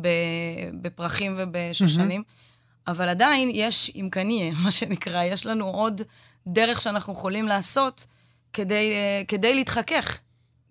ב- 0.00 0.70
בפרחים 0.82 1.34
ובשושנים. 1.38 2.22
אבל 2.86 3.08
עדיין 3.08 3.50
יש 3.54 3.90
אימקניה, 3.94 4.52
מה 4.64 4.70
שנקרא, 4.70 5.22
יש 5.22 5.46
לנו 5.46 5.64
עוד 5.64 6.02
דרך 6.46 6.80
שאנחנו 6.80 7.12
יכולים 7.12 7.48
לעשות 7.48 8.06
כדי, 8.52 8.92
אה, 8.92 9.22
כדי 9.28 9.54
להתחכך. 9.54 10.20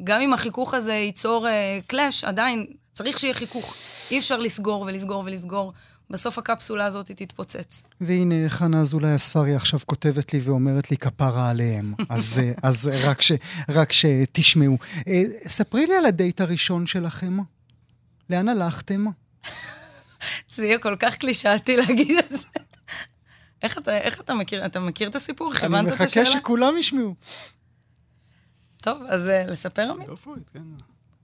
גם 0.03 0.21
אם 0.21 0.33
החיכוך 0.33 0.73
הזה 0.73 0.93
ייצור 0.93 1.47
קלאש, 1.87 2.23
עדיין 2.23 2.65
צריך 2.93 3.19
שיהיה 3.19 3.33
חיכוך. 3.33 3.75
אי 4.11 4.19
אפשר 4.19 4.39
לסגור 4.39 4.81
ולסגור 4.81 5.23
ולסגור. 5.25 5.73
בסוף 6.09 6.37
הקפסולה 6.37 6.85
הזאת 6.85 7.11
תתפוצץ. 7.11 7.83
והנה, 8.01 8.49
חנה 8.49 8.81
אזולאי 8.81 9.11
הספרי 9.11 9.55
עכשיו 9.55 9.79
כותבת 9.85 10.33
לי 10.33 10.39
ואומרת 10.39 10.91
לי 10.91 10.97
כפרה 10.97 11.49
עליהם. 11.49 11.93
אז, 12.09 12.39
אה, 12.43 12.51
אז 12.63 12.91
רק, 13.03 13.21
ש, 13.21 13.31
רק 13.69 13.91
שתשמעו. 13.91 14.77
אה, 15.07 15.23
ספרי 15.47 15.85
לי 15.85 15.95
על 15.95 16.05
הדייט 16.05 16.41
הראשון 16.41 16.85
שלכם. 16.85 17.37
לאן 18.29 18.49
הלכתם? 18.49 19.05
זה 20.55 20.65
יהיה 20.65 20.77
כל 20.77 20.95
כך 20.99 21.15
קלישאתי 21.15 21.77
להגיד 21.77 22.17
את 22.17 22.29
זה. 22.29 22.59
איך 23.61 23.77
אתה, 23.77 23.97
איך 23.97 24.21
אתה 24.21 24.33
מכיר, 24.33 24.65
אתה 24.65 24.79
מכיר 24.79 25.09
את 25.09 25.15
הסיפור? 25.15 25.51
אני 25.51 25.59
כיוונת 25.59 25.87
את 25.87 25.93
מחכה 25.93 26.03
השאלה? 26.03 26.25
שכולם 26.25 26.77
ישמעו. 26.77 27.15
טוב, 28.77 29.01
אז 29.07 29.27
אה, 29.27 29.45
לספר, 29.45 29.91
עמית? 29.91 30.09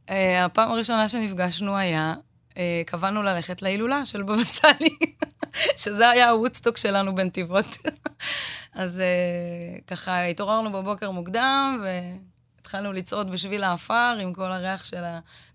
Uh, 0.09 0.11
הפעם 0.45 0.71
הראשונה 0.71 1.09
שנפגשנו 1.09 1.77
היה, 1.77 2.13
uh, 2.49 2.55
קבענו 2.85 3.23
ללכת 3.23 3.61
להילולה 3.61 4.05
של 4.05 4.23
בבא 4.23 4.43
סאלי, 4.43 4.97
שזה 5.83 6.09
היה 6.09 6.29
הוודסטוק 6.29 6.77
שלנו 6.77 7.15
בנתיבות. 7.15 7.65
אז 8.73 8.99
uh, 8.99 9.81
ככה 9.87 10.23
התעוררנו 10.23 10.71
בבוקר 10.71 11.11
מוקדם, 11.11 11.83
והתחלנו 11.83 12.93
לצעוד 12.93 13.31
בשביל 13.31 13.63
העפר 13.63 14.17
עם 14.21 14.33
כל 14.33 14.51
הריח 14.51 14.83
של 14.83 15.03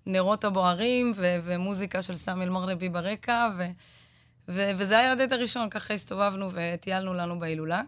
הנרות 0.06 0.44
הבוערים, 0.44 1.12
ו- 1.16 1.38
ומוזיקה 1.44 2.02
של 2.02 2.14
סמי 2.14 2.44
אל-מרלבי 2.44 2.88
ברקע, 2.88 3.48
ו- 3.58 3.70
ו- 4.48 4.70
וזה 4.76 4.98
היה 4.98 5.12
הדייט 5.12 5.32
הראשון, 5.32 5.70
ככה 5.70 5.94
הסתובבנו 5.94 6.50
וטיילנו 6.52 7.14
לנו 7.14 7.38
בהילולה. 7.38 7.82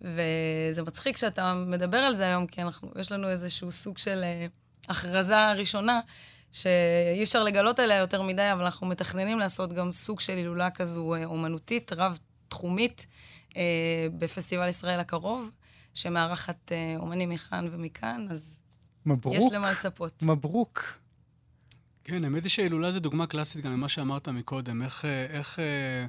וזה 0.00 0.82
מצחיק 0.86 1.16
שאתה 1.16 1.54
מדבר 1.54 1.98
על 1.98 2.14
זה 2.14 2.24
היום, 2.24 2.46
כי 2.46 2.62
אנחנו, 2.62 2.92
יש 2.96 3.12
לנו 3.12 3.28
איזשהו 3.28 3.72
סוג 3.72 3.98
של 3.98 4.24
הכרזה 4.90 5.52
ראשונה, 5.52 6.00
שאי 6.52 7.22
אפשר 7.22 7.42
לגלות 7.42 7.78
עליה 7.78 7.98
יותר 7.98 8.22
מדי, 8.22 8.52
אבל 8.52 8.64
אנחנו 8.64 8.86
מתכננים 8.86 9.38
לעשות 9.38 9.72
גם 9.72 9.92
סוג 9.92 10.20
של 10.20 10.32
הילולה 10.32 10.70
כזו 10.70 11.16
uh, 11.16 11.24
אומנותית, 11.24 11.92
רב-תחומית, 11.92 13.06
uh, 13.50 13.54
בפסטיבל 14.18 14.68
ישראל 14.68 15.00
הקרוב, 15.00 15.50
שמארחת 15.94 16.72
uh, 16.72 17.00
אומנים 17.00 17.28
מכאן 17.28 17.68
ומכאן, 17.72 18.26
אז 18.30 18.54
מברוק. 19.06 19.34
יש 19.34 19.44
למה 19.52 19.72
לצפות. 19.72 20.22
מברוק. 20.22 21.00
כן, 22.04 22.24
האמת 22.24 22.42
היא 22.42 22.50
שהילולה 22.50 22.90
זה 22.90 23.00
דוגמה 23.00 23.26
קלאסית 23.26 23.64
גם 23.64 23.72
ממה 23.72 23.88
שאמרת 23.88 24.28
מקודם, 24.28 24.82
איך, 24.82 25.04
אה, 25.04 25.26
איך, 25.26 25.58
אה, 25.58 26.06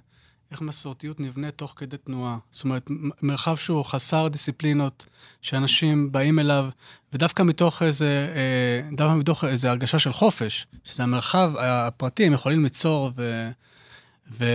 איך 0.52 0.62
מסורתיות 0.62 1.20
נבנית 1.20 1.56
תוך 1.56 1.74
כדי 1.76 1.98
תנועה. 1.98 2.38
זאת 2.52 2.64
אומרת, 2.64 2.90
מרחב 3.22 3.56
שהוא 3.56 3.86
חסר 3.86 4.28
דיסציפלינות, 4.28 5.06
שאנשים 5.42 6.12
באים 6.12 6.40
אליו, 6.40 6.70
ודווקא 7.14 7.44
מתוך 7.44 7.84
איזה, 7.84 8.34
אה, 8.36 8.96
דווקא 8.96 9.16
מתוך 9.16 9.44
איזו 9.44 9.68
הרגשה 9.68 10.00
של 10.00 10.12
חופש, 10.12 10.68
שזה 10.84 11.04
המרחב 11.04 11.52
הפרטי, 11.58 12.26
הם 12.26 12.34
יכולים 12.34 12.64
ליצור 12.64 13.12
ו... 13.16 13.50
ו... 14.38 14.46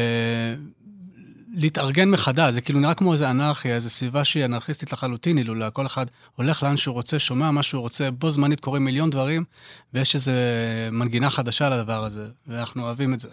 להתארגן 1.59 2.11
מחדש, 2.11 2.55
זה 2.55 2.61
כאילו 2.61 2.81
נראה 2.81 2.95
כמו 2.95 3.13
איזה 3.13 3.31
אנרכיה, 3.31 3.75
איזו 3.75 3.91
סביבה 3.91 4.25
שהיא 4.25 4.45
אנרכיסטית 4.45 4.93
לחלוטין, 4.93 5.37
הילולה. 5.37 5.71
כל 5.71 5.87
אחד 5.87 6.07
הולך 6.35 6.63
לאן 6.63 6.77
שהוא 6.77 6.95
רוצה, 6.95 7.19
שומע 7.19 7.51
מה 7.51 7.63
שהוא 7.63 7.81
רוצה, 7.81 8.11
בו 8.11 8.31
זמנית 8.31 8.61
קורים 8.61 8.85
מיליון 8.85 9.11
דברים, 9.11 9.45
ויש 9.95 10.15
איזו 10.15 10.33
מנגינה 10.93 11.31
חדשה 11.31 11.69
לדבר 11.69 12.05
הזה, 12.05 12.29
ואנחנו 12.47 12.83
אוהבים 12.83 13.15
את 13.15 13.21
זה. 13.21 13.29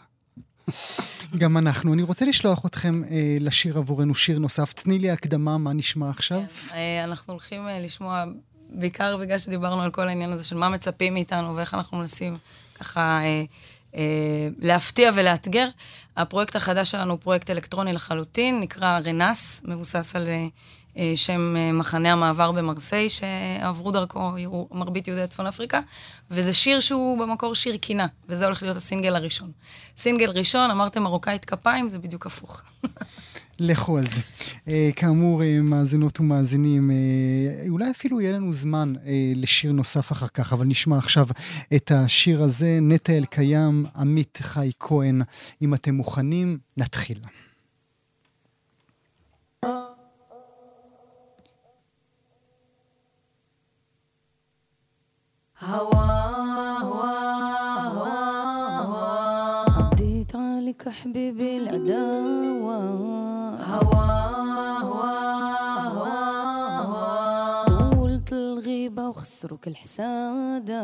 גם 1.36 1.58
אנחנו. 1.58 1.93
אני 1.93 2.04
רוצה 2.04 2.26
לשלוח 2.26 2.65
אתכם 2.65 3.02
אה, 3.04 3.38
לשיר 3.39 3.78
עבורנו 3.78 4.15
שיר 4.15 4.39
נוסף. 4.39 4.73
תני 4.73 4.99
לי 4.99 5.12
הקדמה, 5.12 5.58
מה 5.58 5.73
נשמע 5.73 6.10
עכשיו? 6.10 6.41
אה, 6.73 7.04
אנחנו 7.04 7.34
הולכים 7.34 7.67
אה, 7.67 7.80
לשמוע, 7.80 8.23
בעיקר 8.69 9.17
בגלל 9.17 9.38
שדיברנו 9.38 9.82
על 9.82 9.91
כל 9.91 10.08
העניין 10.08 10.32
הזה 10.32 10.43
של 10.43 10.58
מה 10.58 10.69
מצפים 10.69 11.13
מאיתנו 11.13 11.56
ואיך 11.56 11.73
אנחנו 11.73 11.97
מנסים 11.97 12.38
ככה 12.80 13.19
אה, 13.23 13.43
אה, 13.95 14.47
להפתיע 14.60 15.12
ולאתגר. 15.15 15.67
הפרויקט 16.17 16.56
החדש 16.56 16.91
שלנו 16.91 17.12
הוא 17.12 17.19
פרויקט 17.19 17.49
אלקטרוני 17.49 17.93
לחלוטין, 17.93 18.60
נקרא 18.60 18.99
רנס, 19.06 19.62
מבוסס 19.65 20.15
על 20.15 20.28
אה, 20.28 20.47
אה, 20.97 21.13
שם 21.15 21.56
אה, 21.58 21.71
מחנה 21.71 22.12
המעבר 22.13 22.51
במרסיי, 22.51 23.10
שעברו 23.10 23.91
דרכו 23.91 24.38
יראו- 24.38 24.67
מרבית 24.71 25.08
יהודי 25.08 25.27
צפון 25.27 25.47
אפריקה, 25.47 25.79
וזה 26.32 26.53
שיר 26.53 26.79
שהוא 26.79 27.19
במקור 27.19 27.56
שיר 27.56 27.77
קינה, 27.77 28.08
וזה 28.29 28.45
הולך 28.45 28.63
להיות 28.63 28.77
הסינגל 28.77 29.15
הראשון. 29.15 29.51
סינגל 29.97 30.29
ראשון, 30.29 30.71
אמרתם 30.71 31.03
מרוקאית 31.03 31.45
כפיים, 31.45 31.89
זה 31.89 31.99
בדיוק 31.99 32.25
הפוך. 32.25 32.62
לכו 33.60 33.97
על 33.97 34.10
זה. 34.10 34.21
אה, 34.67 34.89
כאמור, 34.95 35.43
אה, 35.43 35.60
מאזינות 35.62 36.19
ומאזינים, 36.19 36.91
אה, 36.91 36.95
אולי 37.69 37.91
אפילו 37.91 38.21
יהיה 38.21 38.34
לנו 38.34 38.53
זמן 38.53 38.93
אה, 39.06 39.12
לשיר 39.36 39.71
נוסף 39.71 40.12
אחר 40.12 40.27
כך, 40.27 40.53
אבל 40.53 40.65
נשמע 40.65 40.97
עכשיו 40.97 41.27
את 41.75 41.91
השיר 41.91 42.43
הזה, 42.43 42.79
נטע 42.82 43.13
אלקיים, 43.13 43.86
עמית 43.95 44.39
חי 44.41 44.71
כהן. 44.79 45.21
אם 45.62 45.73
אתם 45.73 45.95
מוכנים, 45.95 46.58
נתחיל. 46.77 47.19
هواه 55.69 56.78
هواه 57.88 58.23
عديت 59.78 60.36
عليك 60.36 60.89
حبيبي 60.89 61.58
العداوة. 61.58 62.78
هواه 63.63 64.78
هواه 65.95 67.65
طولت 67.65 68.34
الغيبة 68.34 69.10
وخسروك 69.10 69.67
الحسادة. 69.67 70.82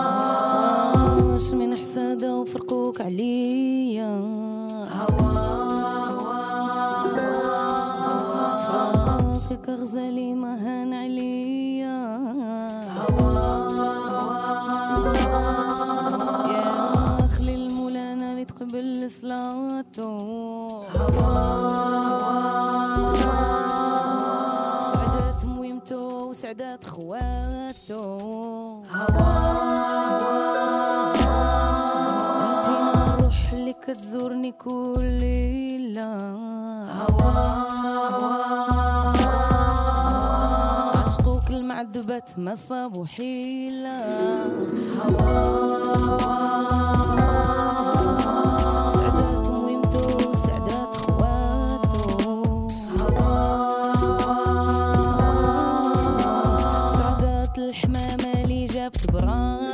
هواه 0.00 1.32
واش 1.32 1.50
من 1.52 1.76
حسادة 1.76 2.36
وفرقوك 2.36 3.00
عليا. 3.00 4.18
هواه 5.00 5.50
فراقك 8.68 9.68
غزالي 9.68 10.34
مهان 10.34 10.79
كل 19.00 19.10
صلاته 19.10 20.18
سعدت 24.92 25.44
مويمته 25.44 26.24
وسعدت 26.28 26.84
خواته. 26.84 28.18
أنت 32.44 32.68
روح 33.22 33.54
لك 33.54 33.84
تزورني 33.84 34.52
كل 34.52 35.08
ليلة. 35.20 36.16
عشقوك 40.94 41.50
المعذبات 41.50 42.38
ما 42.38 42.54
صابو 42.54 43.04
حيلة. 43.04 44.00
هوا 45.00 45.50
اللي 58.99 59.68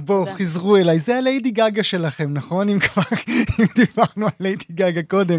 בראבו, 0.00 0.24
בואו. 0.24 0.36
חזרו 0.36 0.76
אליי. 0.76 0.98
זה 0.98 1.18
הליידי 1.18 1.50
גגה 1.50 1.82
שלכם, 1.82 2.32
נכון? 2.32 2.68
אם 2.68 2.78
כבר, 2.78 3.02
אם 3.60 3.66
דיברנו 3.76 4.26
על 4.26 4.32
ליידי 4.40 4.64
גגה 4.72 5.02
קודם. 5.02 5.38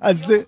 אז 0.00 0.26
זה... 0.26 0.42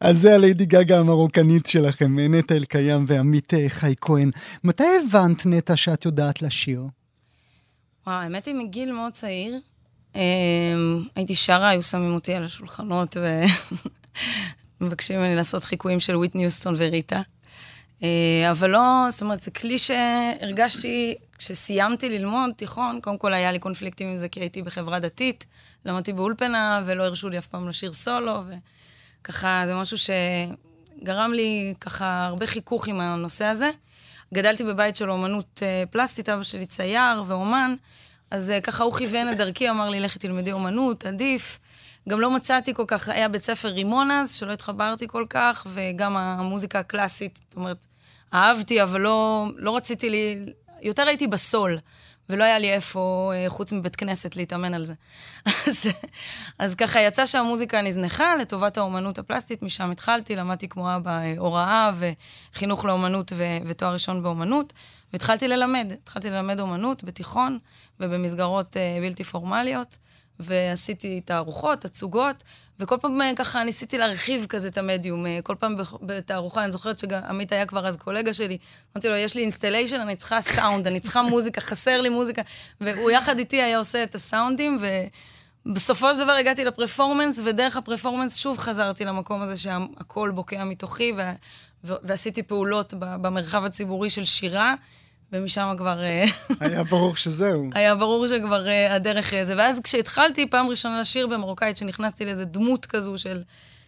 אז 0.00 0.18
זה 0.18 0.34
הליידי 0.34 0.66
גגה 0.66 0.98
המרוקנית 0.98 1.66
שלכם, 1.66 2.18
נטע 2.18 2.54
אלקיים 2.54 3.04
ועמית 3.08 3.54
אה, 3.54 3.64
חי 3.68 3.94
כהן. 4.00 4.30
מתי 4.64 4.84
הבנת, 5.06 5.46
נטע, 5.46 5.76
שאת 5.76 6.04
יודעת 6.04 6.42
לשיר? 6.42 6.82
וואו, 8.06 8.16
האמת 8.16 8.46
היא 8.46 8.54
מגיל 8.54 8.92
מאוד 8.92 9.12
צעיר. 9.12 9.58
אמ, 10.14 10.20
הייתי 11.16 11.36
שרה, 11.36 11.68
היו 11.68 11.82
שמים 11.82 12.14
אותי 12.14 12.34
על 12.34 12.44
השולחנות 12.44 13.16
ומבקשים 14.80 15.16
ממני 15.20 15.36
לעשות 15.36 15.64
חיקויים 15.64 16.00
של 16.00 16.16
וויטני 16.16 16.44
יוסטון 16.44 16.74
וריטה. 16.76 17.22
אה, 18.02 18.50
אבל 18.50 18.70
לא, 18.70 19.06
זאת 19.10 19.22
אומרת, 19.22 19.42
זה 19.42 19.50
כלי 19.50 19.78
שהרגשתי, 19.78 21.14
כשסיימתי 21.38 22.08
ללמוד 22.08 22.50
תיכון, 22.56 23.00
קודם 23.00 23.18
כל 23.18 23.34
היה 23.34 23.52
לי 23.52 23.58
קונפליקטים 23.58 24.08
עם 24.08 24.16
זה, 24.16 24.28
כי 24.28 24.40
הייתי 24.40 24.62
בחברה 24.62 24.98
דתית, 24.98 25.46
למדתי 25.84 26.12
באולפנה, 26.12 26.82
ולא 26.86 27.04
הרשו 27.04 27.28
לי 27.28 27.38
אף 27.38 27.46
פעם 27.46 27.68
לשיר 27.68 27.92
סולו, 27.92 28.42
וככה, 29.22 29.62
זה 29.66 29.74
משהו 29.74 29.96
שגרם 29.98 31.32
לי 31.32 31.74
ככה 31.80 32.24
הרבה 32.26 32.46
חיכוך 32.46 32.88
עם 32.88 33.00
הנושא 33.00 33.44
הזה. 33.44 33.70
גדלתי 34.34 34.64
בבית 34.64 34.96
של 34.96 35.10
אומנות 35.10 35.62
אה, 35.62 35.84
פלסטית, 35.90 36.28
אבא 36.28 36.42
שלי 36.42 36.66
צייר 36.66 37.22
ואומן, 37.26 37.74
אז 38.30 38.50
אה, 38.50 38.60
ככה 38.60 38.84
הוא 38.84 38.94
כיוון 38.94 39.32
את 39.32 39.36
דרכי, 39.36 39.70
אמר 39.70 39.88
לי, 39.88 40.00
לכי 40.00 40.18
תלמדי 40.18 40.52
אומנות, 40.52 41.06
עדיף. 41.06 41.58
גם 42.08 42.20
לא 42.20 42.30
מצאתי 42.30 42.74
כל 42.74 42.84
כך, 42.86 43.08
היה 43.08 43.28
בית 43.28 43.42
ספר 43.42 43.68
רימון 43.68 44.10
אז, 44.10 44.34
שלא 44.34 44.52
התחברתי 44.52 45.08
כל 45.08 45.26
כך, 45.30 45.66
וגם 45.72 46.16
המוזיקה 46.16 46.78
הקלאסית, 46.78 47.40
זאת 47.48 47.56
אומרת, 47.56 47.86
אהבתי, 48.34 48.82
אבל 48.82 49.00
לא, 49.00 49.48
לא 49.56 49.76
רציתי 49.76 50.10
לי, 50.10 50.52
יותר 50.82 51.02
הייתי 51.08 51.26
בסול. 51.26 51.78
ולא 52.30 52.44
היה 52.44 52.58
לי 52.58 52.72
איפה, 52.72 53.32
אה, 53.34 53.44
חוץ 53.50 53.72
מבית 53.72 53.96
כנסת, 53.96 54.36
להתאמן 54.36 54.74
על 54.74 54.84
זה. 54.84 54.94
אז, 55.66 55.86
אז 56.58 56.74
ככה 56.74 57.00
יצא 57.00 57.26
שהמוזיקה 57.26 57.82
נזנחה 57.82 58.36
לטובת 58.36 58.76
האומנות 58.76 59.18
הפלסטית, 59.18 59.62
משם 59.62 59.90
התחלתי, 59.90 60.36
למדתי 60.36 60.68
כמו 60.68 60.96
אבא 60.96 61.18
אה, 61.18 61.34
הוראה 61.38 61.90
וחינוך 62.54 62.84
לאומנות 62.84 63.32
ו- 63.34 63.58
ותואר 63.66 63.92
ראשון 63.92 64.22
באומנות, 64.22 64.72
והתחלתי 65.12 65.48
ללמד. 65.48 65.92
התחלתי 66.02 66.30
ללמד 66.30 66.60
אומנות 66.60 67.04
בתיכון 67.04 67.58
ובמסגרות 68.00 68.76
uh, 68.76 69.00
בלתי 69.02 69.24
פורמליות, 69.24 69.96
ועשיתי 70.40 71.20
תערוכות, 71.20 71.80
תצוגות, 71.80 72.44
וכל 72.80 72.96
פעם 73.00 73.22
אה, 73.22 73.32
ככה 73.36 73.64
ניסיתי 73.64 73.98
להרחיב 73.98 74.46
כזה 74.48 74.68
את 74.68 74.78
המדיום. 74.78 75.26
אה, 75.26 75.38
כל 75.42 75.54
פעם 75.58 75.76
בתערוכה, 76.02 76.64
אני 76.64 76.72
זוכרת 76.72 76.98
שעמית 76.98 77.52
היה 77.52 77.66
כבר 77.66 77.86
אז 77.86 77.96
קולגה 77.96 78.34
שלי, 78.34 78.58
אמרתי 78.96 79.08
לו, 79.08 79.16
יש 79.16 79.34
לי 79.34 79.42
installation, 79.42 80.00
אני 80.00 80.16
צריכה 80.16 80.42
סאונד, 80.42 80.86
אני 80.86 81.00
צריכה 81.00 81.22
מוזיקה, 81.22 81.60
חסר 81.60 82.00
לי 82.00 82.08
מוזיקה. 82.08 82.42
והוא 82.80 83.10
יחד 83.10 83.38
איתי 83.38 83.62
היה 83.62 83.78
עושה 83.78 84.02
את 84.02 84.14
הסאונדים, 84.14 84.78
ובסופו 85.66 86.14
של 86.14 86.20
דבר 86.20 86.32
הגעתי 86.32 86.64
לפרפורמנס, 86.64 87.40
ודרך 87.44 87.76
הפרפורמנס 87.76 88.36
שוב 88.36 88.58
חזרתי 88.58 89.04
למקום 89.04 89.42
הזה 89.42 89.56
שהכל 89.56 90.30
בוקע 90.34 90.64
מתוכי, 90.64 91.12
ו... 91.16 91.22
ועשיתי 91.84 92.42
פעולות 92.42 92.94
במרחב 92.98 93.64
הציבורי 93.64 94.10
של 94.10 94.24
שירה. 94.24 94.74
ומשם 95.32 95.74
כבר... 95.78 96.02
אה, 96.02 96.24
היה 96.60 96.84
ברור 96.84 97.16
שזהו. 97.16 97.70
היה 97.74 97.94
ברור 97.94 98.28
שכבר 98.28 98.66
uh, 98.66 98.92
הדרך 98.92 99.34
זה. 99.42 99.54
ואז 99.56 99.80
כשהתחלתי 99.80 100.46
פעם 100.46 100.68
ראשונה 100.68 101.00
לשיר 101.00 101.26
במרוקאית, 101.26 101.76
שנכנסתי 101.76 102.24
לאיזה 102.24 102.44
דמות 102.44 102.86
כזו 102.86 103.18
של... 103.18 103.42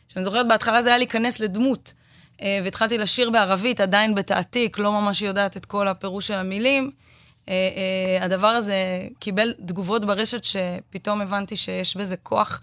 שאני 0.09 0.25
זוכרת, 0.25 0.49
בהתחלה 0.49 0.83
זה 0.83 0.89
היה 0.89 0.99
להיכנס 0.99 1.41
לדמות. 1.41 1.93
Uh, 2.39 2.43
והתחלתי 2.65 2.99
לשיר 2.99 3.31
בערבית, 3.31 3.81
עדיין 3.81 4.15
בתעתיק, 4.15 4.79
לא 4.79 4.93
ממש 4.93 5.23
יודעת 5.23 5.57
את 5.57 5.65
כל 5.65 5.89
הפירוש 5.89 6.27
של 6.27 6.35
המילים. 6.35 6.91
Uh, 6.91 7.49
uh, 7.49 8.25
הדבר 8.25 8.47
הזה 8.47 8.75
קיבל 9.19 9.53
תגובות 9.67 10.05
ברשת 10.05 10.45
שפתאום 10.45 11.21
הבנתי 11.21 11.57
שיש 11.57 11.97
בזה 11.97 12.17
כוח 12.17 12.61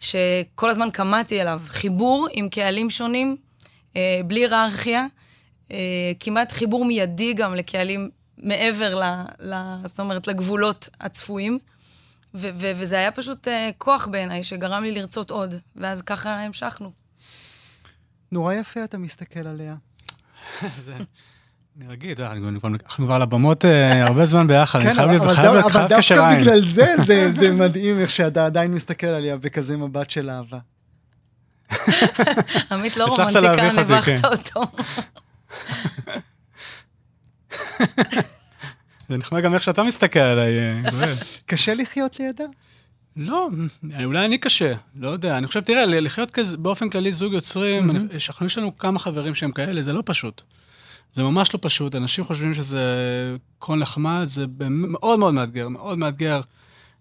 שכל 0.00 0.70
הזמן 0.70 0.90
קמאתי 0.90 1.40
אליו. 1.40 1.60
חיבור 1.66 2.28
עם 2.32 2.48
קהלים 2.48 2.90
שונים, 2.90 3.36
uh, 3.92 3.96
בלי 4.26 4.40
היררכיה. 4.40 5.06
אה, 5.74 6.12
כמעט 6.20 6.52
חיבור 6.52 6.84
מיידי 6.84 7.32
גם 7.34 7.54
לקהלים 7.54 8.10
מעבר, 8.38 8.94
ל, 8.94 9.04
ל, 9.40 9.54
זאת 9.84 10.00
אומרת, 10.00 10.26
לגבולות 10.26 10.88
הצפויים. 11.00 11.58
ו- 12.34 12.50
ו- 12.54 12.72
וזה 12.76 12.96
היה 12.96 13.10
פשוט 13.10 13.48
uh, 13.48 13.50
כוח 13.78 14.06
בעיניי, 14.06 14.42
שגרם 14.42 14.82
לי 14.82 14.92
לרצות 14.92 15.30
עוד, 15.30 15.54
ואז 15.76 16.02
ככה 16.02 16.40
המשכנו. 16.40 16.92
נורא 18.32 18.54
יפה 18.54 18.84
אתה 18.84 18.98
מסתכל 18.98 19.46
עליה. 19.46 19.74
אני 21.76 21.88
רגיל, 21.88 22.22
אנחנו 22.22 23.06
כבר 23.06 23.14
על 23.14 23.22
הבמות 23.22 23.64
אה, 23.64 24.06
הרבה 24.06 24.24
זמן 24.24 24.46
ביחד, 24.46 24.80
אני 24.80 24.88
כן, 24.88 24.94
חייב 24.94 25.22
אבל 25.22 25.88
דווקא 25.88 26.34
בגלל 26.36 26.60
זה, 27.06 27.30
זה 27.30 27.52
מדהים 27.52 27.98
איך 27.98 28.10
שאתה 28.10 28.46
עדיין 28.46 28.74
מסתכל 28.74 29.06
עליה 29.06 29.36
בכזה 29.36 29.76
מבט 29.76 30.10
של 30.10 30.30
אהבה. 30.30 30.58
עמית 32.70 32.96
לא 32.96 33.04
רומנטיקה, 33.04 33.72
נבחת 33.80 34.04
כן. 34.04 34.18
אותו. 34.24 34.62
זה 39.08 39.16
נחמד 39.16 39.42
גם 39.42 39.54
איך 39.54 39.62
שאתה 39.62 39.82
מסתכל 39.82 40.18
עליי, 40.18 40.58
אה, 40.58 40.90
גואל. 40.90 41.14
קשה 41.46 41.74
לחיות 41.74 42.20
לידה? 42.20 42.44
לא, 43.16 43.48
אולי 44.04 44.24
אני 44.24 44.38
קשה, 44.38 44.74
לא 44.96 45.08
יודע. 45.08 45.38
אני 45.38 45.46
חושב, 45.46 45.60
תראה, 45.60 45.86
לחיות 45.86 46.30
כזה, 46.30 46.56
באופן 46.56 46.88
כללי 46.88 47.12
זוג 47.12 47.32
יוצרים, 47.32 48.08
יש 48.46 48.58
לנו 48.58 48.76
כמה 48.76 48.98
חברים 48.98 49.34
שהם 49.34 49.52
כאלה, 49.52 49.82
זה 49.82 49.92
לא 49.92 50.02
פשוט. 50.06 50.42
זה 51.12 51.22
ממש 51.22 51.54
לא 51.54 51.58
פשוט, 51.62 51.94
אנשים 51.94 52.24
חושבים 52.24 52.54
שזה 52.54 52.84
קרון 53.58 53.78
נחמד, 53.78 54.24
זה 54.24 54.44
מאוד 54.68 55.18
מאוד 55.18 55.34
מאתגר, 55.34 55.68
מאוד 55.68 55.98
מאתגר 55.98 56.40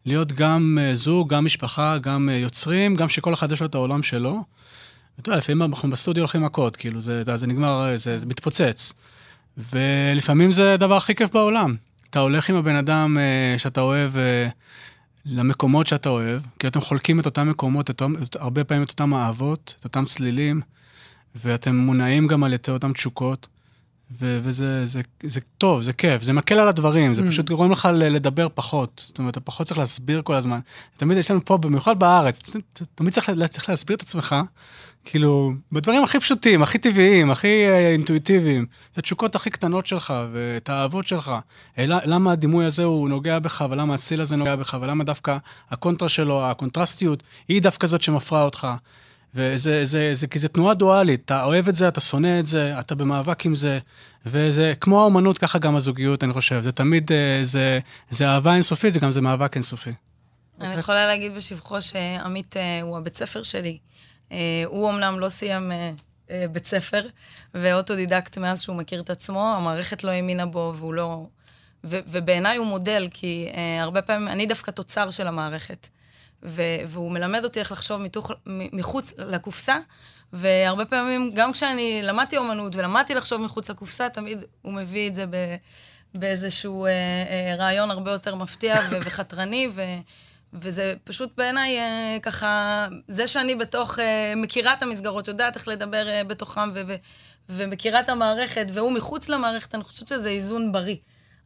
להיות 0.05 0.31
גם 0.31 0.77
אה, 0.81 0.95
זוג, 0.95 1.33
גם 1.33 1.45
משפחה, 1.45 1.97
גם 1.97 2.29
אה, 2.29 2.35
יוצרים, 2.35 2.95
גם 2.95 3.09
שכל 3.09 3.33
אחד 3.33 3.51
יש 3.51 3.61
לו 3.61 3.67
את 3.67 3.75
העולם 3.75 4.03
שלו. 4.03 4.43
אתה 5.19 5.30
יודע, 5.30 5.38
לפעמים 5.38 5.62
אנחנו 5.62 5.89
בסטודיו 5.89 6.21
הולכים 6.21 6.41
מכות, 6.41 6.76
כאילו, 6.76 7.02
זה, 7.02 7.23
זה 7.36 7.47
נגמר, 7.47 7.91
זה, 7.95 8.17
זה 8.17 8.26
מתפוצץ. 8.26 8.93
ולפעמים 9.58 10.52
זה 10.52 10.73
הדבר 10.73 10.95
הכי 10.95 11.15
כיף 11.15 11.32
בעולם. 11.32 11.76
אתה 12.10 12.19
הולך 12.19 12.49
עם 12.49 12.56
הבן 12.56 12.76
אדם 12.76 13.17
uh, 13.17 13.60
שאתה 13.60 13.82
אוהב 13.82 14.12
uh, 14.15 14.17
למקומות 15.26 15.88
שאתה 15.88 16.10
אוהב, 16.10 16.41
כי 16.60 16.67
אתם 16.67 16.82
חולקים 16.82 17.19
את 17.19 17.26
אותם 17.26 17.49
מקומות, 17.49 17.89
את, 17.89 18.02
את, 18.23 18.36
הרבה 18.36 18.63
פעמים 18.63 18.84
את 18.84 18.89
אותם 18.89 19.13
אהבות, 19.13 19.76
את 19.80 19.84
אותם 19.84 20.06
צלילים, 20.06 20.62
ואתם 21.36 21.76
מונעים 21.76 22.28
גם 22.28 22.43
על 22.43 22.54
ידי 22.54 22.71
אותם 22.71 22.93
תשוקות. 22.93 23.47
ו- 24.19 24.39
וזה 24.43 24.86
זה, 24.86 25.02
זה 25.23 25.39
טוב, 25.58 25.82
זה 25.82 25.93
כיף, 25.93 26.21
זה 26.21 26.34
מקל 26.34 26.60
על 26.60 26.67
הדברים, 26.67 27.13
זה 27.13 27.21
mm. 27.21 27.28
פשוט 27.28 27.49
גורם 27.49 27.71
לך 27.71 27.89
לדבר 27.93 28.47
פחות. 28.54 29.04
זאת 29.08 29.19
אומרת, 29.19 29.32
אתה 29.32 29.39
פחות 29.39 29.67
צריך 29.67 29.80
להסביר 29.80 30.21
כל 30.21 30.36
הזמן. 30.36 30.60
תמיד 30.97 31.17
יש 31.17 31.32
לנו 31.32 31.45
פה, 31.45 31.58
במיוחד 31.58 31.99
בארץ, 31.99 32.41
תמיד 32.95 33.13
צריך, 33.13 33.32
צריך 33.49 33.69
להסביר 33.69 33.95
את 33.97 34.02
עצמך, 34.02 34.36
כאילו, 35.05 35.51
בדברים 35.71 36.03
הכי 36.03 36.19
פשוטים, 36.19 36.63
הכי 36.63 36.77
טבעיים, 36.77 37.31
הכי 37.31 37.65
אה, 37.67 37.89
אינטואיטיביים. 37.89 38.65
את 38.91 38.97
התשוקות 38.97 39.35
הכי 39.35 39.49
קטנות 39.49 39.85
שלך 39.85 40.13
ואת 40.31 40.69
האהבות 40.69 41.07
שלך. 41.07 41.31
אה, 41.77 41.85
למה 41.87 42.31
הדימוי 42.31 42.65
הזה 42.65 42.83
הוא 42.83 43.09
נוגע 43.09 43.39
בך, 43.39 43.65
ולמה 43.69 43.93
הציל 43.93 44.21
הזה 44.21 44.35
נוגע 44.35 44.55
בך, 44.55 44.77
ולמה 44.81 45.03
דווקא 45.03 45.37
הקונטרה 45.71 46.09
שלו, 46.09 46.45
הקונטרסטיות, 46.45 47.23
היא 47.47 47.61
דווקא 47.61 47.87
זאת 47.87 48.01
שמפרה 48.01 48.43
אותך. 48.43 48.67
וזה, 49.35 49.85
זה, 49.85 50.09
זה, 50.13 50.27
כי 50.27 50.39
זה 50.39 50.47
תנועה 50.47 50.73
דואלית, 50.73 51.21
אתה 51.25 51.43
אוהב 51.43 51.67
את 51.67 51.75
זה, 51.75 51.87
אתה 51.87 52.01
שונא 52.01 52.39
את 52.39 52.47
זה, 52.47 52.79
אתה 52.79 52.95
במאבק 52.95 53.45
עם 53.45 53.55
זה, 53.55 53.79
וזה 54.25 54.73
כמו 54.81 55.01
האומנות, 55.01 55.37
ככה 55.37 55.59
גם 55.59 55.75
הזוגיות, 55.75 56.23
אני 56.23 56.33
חושב. 56.33 56.61
זה 56.61 56.71
תמיד, 56.71 57.11
אה, 57.11 57.39
זה, 57.41 57.79
זה 58.09 58.27
אהבה 58.27 58.53
אינסופית, 58.53 58.93
זה 58.93 58.99
גם 58.99 59.11
זה 59.11 59.21
מאבק 59.21 59.55
אינסופי. 59.55 59.91
אני 60.61 60.79
יכולה 60.79 61.07
להגיד 61.07 61.35
בשבחו 61.35 61.81
שעמית 61.81 62.55
הוא 62.81 62.97
הבית 62.97 63.17
ספר 63.17 63.43
שלי. 63.43 63.77
אה, 64.33 64.63
הוא 64.65 64.89
אמנם 64.89 65.19
לא 65.19 65.29
סיים 65.29 65.71
אה, 65.71 65.91
אה, 66.31 66.45
בית 66.51 66.65
ספר, 66.65 67.01
ואוטודידקט 67.53 68.37
מאז 68.37 68.61
שהוא 68.61 68.75
מכיר 68.75 69.01
את 69.01 69.09
עצמו, 69.09 69.53
המערכת 69.55 70.03
לא 70.03 70.11
האמינה 70.11 70.45
בו, 70.45 70.73
והוא 70.75 70.93
לא... 70.93 71.25
ו- 71.83 71.99
ובעיניי 72.07 72.57
הוא 72.57 72.67
מודל, 72.67 73.07
כי 73.13 73.49
uh, 73.51 73.57
הרבה 73.81 74.01
פעמים, 74.01 74.27
אני 74.27 74.45
דווקא 74.45 74.71
תוצר 74.71 75.09
של 75.11 75.27
המערכת. 75.27 75.87
ו- 76.43 76.61
והוא 76.87 77.11
מלמד 77.11 77.43
אותי 77.43 77.59
איך 77.59 77.71
לחשוב 77.71 78.01
מתוך, 78.01 78.31
מחוץ 78.45 79.13
לקופסה, 79.17 79.77
והרבה 80.33 80.85
פעמים, 80.85 81.31
גם 81.33 81.53
כשאני 81.53 81.99
למדתי 82.03 82.37
אומנות 82.37 82.75
ולמדתי 82.75 83.13
לחשוב 83.13 83.41
מחוץ 83.41 83.69
לקופסה, 83.69 84.09
תמיד 84.09 84.43
הוא 84.61 84.73
מביא 84.73 85.09
את 85.09 85.15
זה 85.15 85.25
ב- 85.25 85.55
באיזשהו 86.15 86.85
uh, 86.85 86.89
uh, 86.89 87.61
רעיון 87.61 87.91
הרבה 87.91 88.11
יותר 88.11 88.35
מפתיע 88.35 88.79
ו- 88.91 88.97
וחתרני, 89.05 89.69
ו- 89.75 89.81
וזה 90.61 90.93
פשוט 91.03 91.31
בעיניי 91.37 91.79
אה, 91.79 92.17
ככה, 92.21 92.87
זה 93.07 93.27
שאני 93.27 93.55
בתוך, 93.55 93.99
אה, 93.99 94.33
מכירה 94.37 94.73
את 94.73 94.81
המסגרות, 94.83 95.27
יודעת 95.27 95.55
איך 95.55 95.67
לדבר 95.67 96.09
אה, 96.09 96.23
בתוכם 96.23 96.69
ו- 96.73 96.81
ו- 96.87 96.95
ומכירה 97.49 97.99
את 97.99 98.09
המערכת, 98.09 98.67
והוא 98.73 98.91
מחוץ 98.91 99.29
למערכת, 99.29 99.75
אני 99.75 99.83
חושבת 99.83 100.07
שזה 100.07 100.29
איזון 100.29 100.71
בריא. 100.71 100.95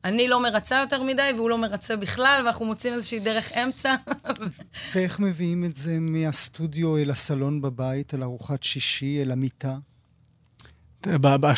אני 0.06 0.28
לא 0.28 0.43
מרצה 0.43 0.76
יותר 0.76 1.04
מדי, 1.04 1.32
והוא 1.36 1.50
לא 1.50 1.58
מרצה 1.58 1.96
בכלל, 1.96 2.41
ואנחנו 2.46 2.65
מוצאים 2.65 2.93
איזושהי 2.93 3.20
דרך 3.20 3.52
אמצע. 3.52 3.96
ואיך 4.96 5.20
מביאים 5.20 5.65
את 5.65 5.76
זה 5.76 5.98
מהסטודיו 6.00 6.98
אל 6.98 7.12
הסלון 7.12 7.62
בבית, 7.62 8.13
אל 8.13 8.24
ארוחת 8.24 8.63
שישי, 8.63 9.22
אל 9.22 9.32
המיטה? 9.32 9.78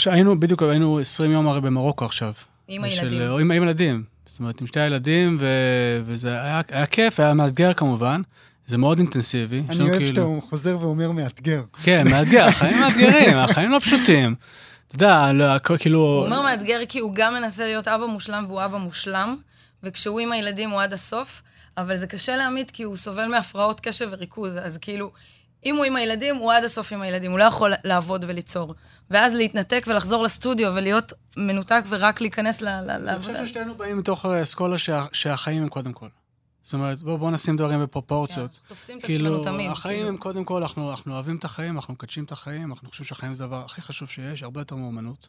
היינו, 0.05 0.39
בדיוק 0.39 0.63
היינו 0.63 0.99
20 0.99 1.31
יום 1.31 1.47
הרי 1.47 1.61
במרוקו 1.61 2.05
עכשיו. 2.05 2.33
עם 2.67 2.83
הילדים. 2.83 3.21
עם 3.21 3.51
הילדים. 3.51 4.03
זאת 4.29 4.39
אומרת, 4.39 4.61
עם 4.61 4.67
שתי 4.67 4.79
הילדים, 4.79 5.37
ו... 5.39 5.47
וזה 6.03 6.29
היה, 6.29 6.61
היה 6.71 6.85
כיף, 6.85 7.19
היה 7.19 7.33
מאתגר 7.33 7.73
כמובן. 7.73 8.21
זה 8.65 8.77
מאוד 8.77 8.97
אינטנסיבי. 8.97 9.63
אני 9.69 9.81
אוהב 9.81 9.97
כאילו... 9.97 10.07
שאתה 10.39 10.47
חוזר 10.49 10.77
ואומר 10.79 11.11
מאתגר. 11.11 11.63
כן, 11.83 12.03
מאתגר, 12.11 12.43
החיים 12.43 12.79
מאתגרים, 12.79 13.37
החיים 13.49 13.71
לא 13.71 13.79
פשוטים. 13.79 14.35
אתה 14.87 14.95
יודע, 14.95 15.31
לא, 15.33 15.77
כאילו... 15.77 15.99
הוא 15.99 16.25
אומר 16.25 16.41
מאתגר 16.41 16.79
כי 16.89 16.99
הוא 16.99 17.11
גם 17.15 17.33
מנסה 17.33 17.63
להיות 17.63 17.87
אבא 17.87 18.05
מושלם 18.05 18.45
והוא 18.47 18.65
אבא 18.65 18.77
מושלם, 18.77 19.37
וכשהוא 19.83 20.19
עם 20.19 20.31
הילדים 20.31 20.69
הוא 20.69 20.81
עד 20.81 20.93
הסוף, 20.93 21.41
אבל 21.77 21.97
זה 21.97 22.07
קשה 22.07 22.35
להעמיד 22.37 22.71
כי 22.71 22.83
הוא 22.83 22.97
סובל 22.97 23.27
מהפרעות 23.27 23.79
קשב 23.79 24.07
וריכוז, 24.11 24.57
אז 24.61 24.77
כאילו, 24.77 25.11
אם 25.65 25.75
הוא 25.75 25.85
עם 25.85 25.95
הילדים, 25.95 26.35
הוא 26.35 26.53
עד 26.53 26.63
הסוף 26.63 26.91
עם 26.91 27.01
הילדים, 27.01 27.31
הוא 27.31 27.39
לא 27.39 27.43
יכול 27.43 27.73
לעבוד 27.83 28.25
וליצור. 28.27 28.75
ואז 29.11 29.33
להתנתק 29.33 29.85
ולחזור 29.87 30.23
לסטודיו 30.23 30.71
ולהיות 30.75 31.13
מנותק 31.37 31.83
ורק 31.89 32.21
להיכנס 32.21 32.61
לעבודה. 32.61 33.13
אני 33.13 33.19
חושב 33.19 33.45
ששתינו 33.45 33.75
באים 33.75 33.97
מתוך 33.97 34.25
אסכולה 34.25 34.75
שהחיים 35.11 35.63
הם 35.63 35.69
קודם 35.69 35.93
כל. 35.93 36.07
זאת 36.63 36.73
אומרת, 36.73 37.01
בואו 37.01 37.17
בוא 37.17 37.31
נשים 37.31 37.57
דברים 37.57 37.81
בפרופורציות. 37.81 38.51
כן, 38.51 38.67
תופסים 38.67 38.97
את 38.97 39.03
כאילו, 39.03 39.39
עצמנו 39.39 39.43
תמיד. 39.53 39.71
החיים 39.71 39.95
כאילו. 39.95 40.09
הם 40.09 40.17
קודם 40.17 40.43
כל, 40.43 40.61
אנחנו, 40.61 40.91
אנחנו 40.91 41.13
אוהבים 41.13 41.35
את 41.35 41.45
החיים, 41.45 41.75
אנחנו 41.75 41.93
מקדשים 41.93 42.23
את 42.23 42.31
החיים, 42.31 42.71
אנחנו 42.71 42.89
חושבים 42.89 43.05
שהחיים 43.05 43.33
זה 43.33 43.43
הדבר 43.43 43.65
הכי 43.65 43.81
חשוב 43.81 44.09
שיש, 44.09 44.43
הרבה 44.43 44.61
יותר 44.61 44.75
מאומנות. 44.75 45.27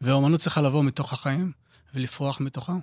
ואומנות 0.00 0.40
צריכה 0.40 0.60
לבוא 0.60 0.84
מתוך 0.84 1.12
החיים 1.12 1.52
ולפרוח 1.94 2.40
מתוכם. 2.40 2.78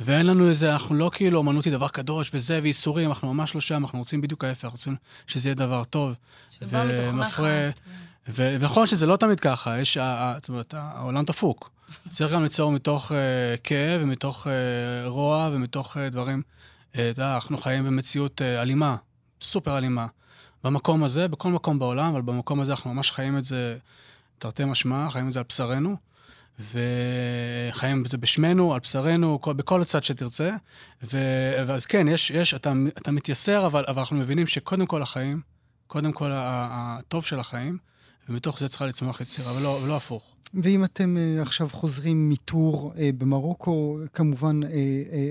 ואין 0.00 0.26
לנו 0.26 0.48
איזה, 0.48 0.72
אנחנו 0.72 0.94
לא 0.94 1.10
כאילו, 1.14 1.38
אומנות 1.38 1.64
היא 1.64 1.72
דבר 1.72 1.88
קדוש 1.88 2.30
וזה, 2.34 2.60
ואיסורים, 2.62 3.08
אנחנו 3.08 3.34
ממש 3.34 3.54
לא 3.54 3.60
שם, 3.60 3.82
אנחנו 3.84 3.98
רוצים 3.98 4.20
בדיוק 4.20 4.44
ההפך, 4.44 4.68
רוצים 4.68 4.96
שזה 5.26 5.48
יהיה 5.48 5.54
דבר 5.54 5.84
טוב. 5.84 6.14
שבא 6.50 6.84
מתוך. 6.84 7.14
נחת. 7.14 7.80
ונכון 8.28 8.86
שזה 8.86 9.06
לא 9.06 9.16
תמיד 9.16 9.40
ככה, 9.40 9.78
יש, 9.78 9.98
זאת 10.34 10.48
אומרת, 10.48 10.74
העולם 10.76 11.24
דפוק. 11.24 11.70
צריך 12.08 12.32
גם 12.32 12.42
ליצור 12.42 12.72
מתוך 12.72 13.12
uh, 13.12 13.14
כאב 13.64 14.00
ומתוך 14.02 14.46
uh, 14.46 14.50
רוע 15.08 15.50
ומתוך 15.52 15.96
uh, 15.96 16.00
דברים. 16.10 16.42
אתה 16.90 17.02
יודע, 17.02 17.34
אנחנו 17.34 17.58
חיים 17.58 17.84
במציאות 17.84 18.42
אלימה, 18.42 18.96
סופר 19.40 19.78
אלימה. 19.78 20.06
במקום 20.64 21.04
הזה, 21.04 21.28
בכל 21.28 21.48
מקום 21.48 21.78
בעולם, 21.78 22.12
אבל 22.12 22.22
במקום 22.22 22.60
הזה 22.60 22.72
אנחנו 22.72 22.94
ממש 22.94 23.10
חיים 23.10 23.38
את 23.38 23.44
זה 23.44 23.76
תרתי 24.38 24.64
משמע, 24.64 25.10
חיים 25.10 25.28
את 25.28 25.32
זה 25.32 25.38
על 25.38 25.44
בשרנו, 25.48 25.96
וחיים 26.60 28.02
את 28.02 28.10
זה 28.10 28.18
בשמנו, 28.18 28.74
על 28.74 28.80
בשרנו, 28.80 29.40
כל, 29.40 29.52
בכל 29.52 29.82
הצד 29.82 30.02
שתרצה. 30.02 30.56
ו, 31.02 31.18
ואז 31.66 31.86
כן, 31.86 32.08
יש, 32.08 32.30
יש, 32.30 32.54
אתה, 32.54 32.72
אתה 32.88 33.10
מתייסר, 33.10 33.66
אבל, 33.66 33.84
אבל 33.88 33.98
אנחנו 33.98 34.16
מבינים 34.16 34.46
שקודם 34.46 34.86
כל 34.86 35.02
החיים, 35.02 35.40
קודם 35.86 36.12
כל 36.12 36.30
הטוב 36.34 37.24
של 37.24 37.40
החיים, 37.40 37.78
ומתוך 38.32 38.58
זה 38.58 38.68
צריכה 38.68 38.86
לצמוח 38.86 39.20
יצירה, 39.20 39.56
ולא, 39.56 39.80
ולא 39.84 39.96
הפוך. 39.96 40.22
ואם 40.62 40.84
אתם 40.84 41.16
uh, 41.16 41.42
עכשיו 41.42 41.68
חוזרים 41.72 42.30
מטור 42.30 42.92
uh, 42.94 42.98
במרוקו, 43.18 43.98
כמובן 44.12 44.62
uh, 44.62 44.66
uh, 44.66 44.70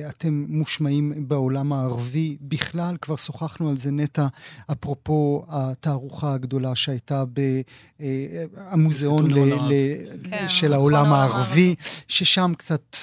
אתם 0.10 0.46
מושמעים 0.48 1.28
בעולם 1.28 1.74
הערבי 1.74 2.38
בכלל, 2.42 2.98
כבר 3.02 3.16
שוחחנו 3.16 3.70
על 3.70 3.78
זה 3.78 3.92
נטע, 3.92 4.28
אפרופו 4.72 5.46
התערוכה 5.50 6.34
הגדולה 6.34 6.76
שהייתה 6.76 7.24
במוזיאון 8.00 9.32
הערבי. 9.32 9.96
כן, 10.24 10.46
של 10.50 10.74
העולם 10.74 11.14
הערבי, 11.14 11.76
ששם 12.08 12.54
קצת... 12.58 12.98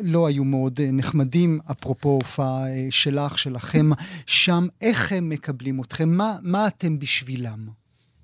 לא 0.00 0.26
היו 0.26 0.44
מאוד 0.44 0.80
נחמדים, 0.92 1.60
אפרופו 1.70 2.08
הופעה 2.08 2.64
שלך, 2.90 3.38
שלכם, 3.38 3.90
שם, 4.26 4.66
איך 4.80 5.12
הם 5.12 5.28
מקבלים 5.28 5.80
אתכם? 5.80 6.08
מה, 6.08 6.36
מה 6.42 6.66
אתם 6.66 6.98
בשבילם? 6.98 7.68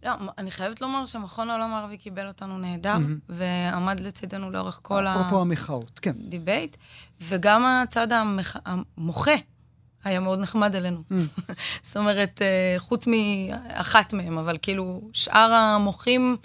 לא, 0.02 0.12
אני 0.38 0.50
חייבת 0.50 0.80
לומר 0.80 1.06
שמכון 1.06 1.50
העולם 1.50 1.74
הערבי 1.74 1.96
קיבל 1.96 2.28
אותנו 2.28 2.58
נהדר, 2.58 2.98
מהמם. 2.98 3.18
ועמד 3.28 4.00
לצידנו 4.00 4.50
לאורך 4.50 4.78
כל 4.82 5.06
ה... 5.06 5.20
אפרופו 5.20 5.40
המחאות, 5.40 5.98
כן. 5.98 6.12
debate, 6.18 6.76
וגם 7.20 7.64
הצד 7.64 8.12
המח... 8.12 8.56
המוחה 8.66 9.34
היה 10.04 10.20
מאוד 10.20 10.38
נחמד 10.38 10.74
אלינו. 10.74 11.02
זאת 11.82 11.96
אומרת, 11.96 12.42
אה, 12.42 12.74
חוץ 12.78 13.06
מאחת 13.06 14.12
מהם, 14.12 14.38
אבל 14.38 14.58
כאילו, 14.62 15.00
שאר 15.12 15.52
המוחים 15.52 16.36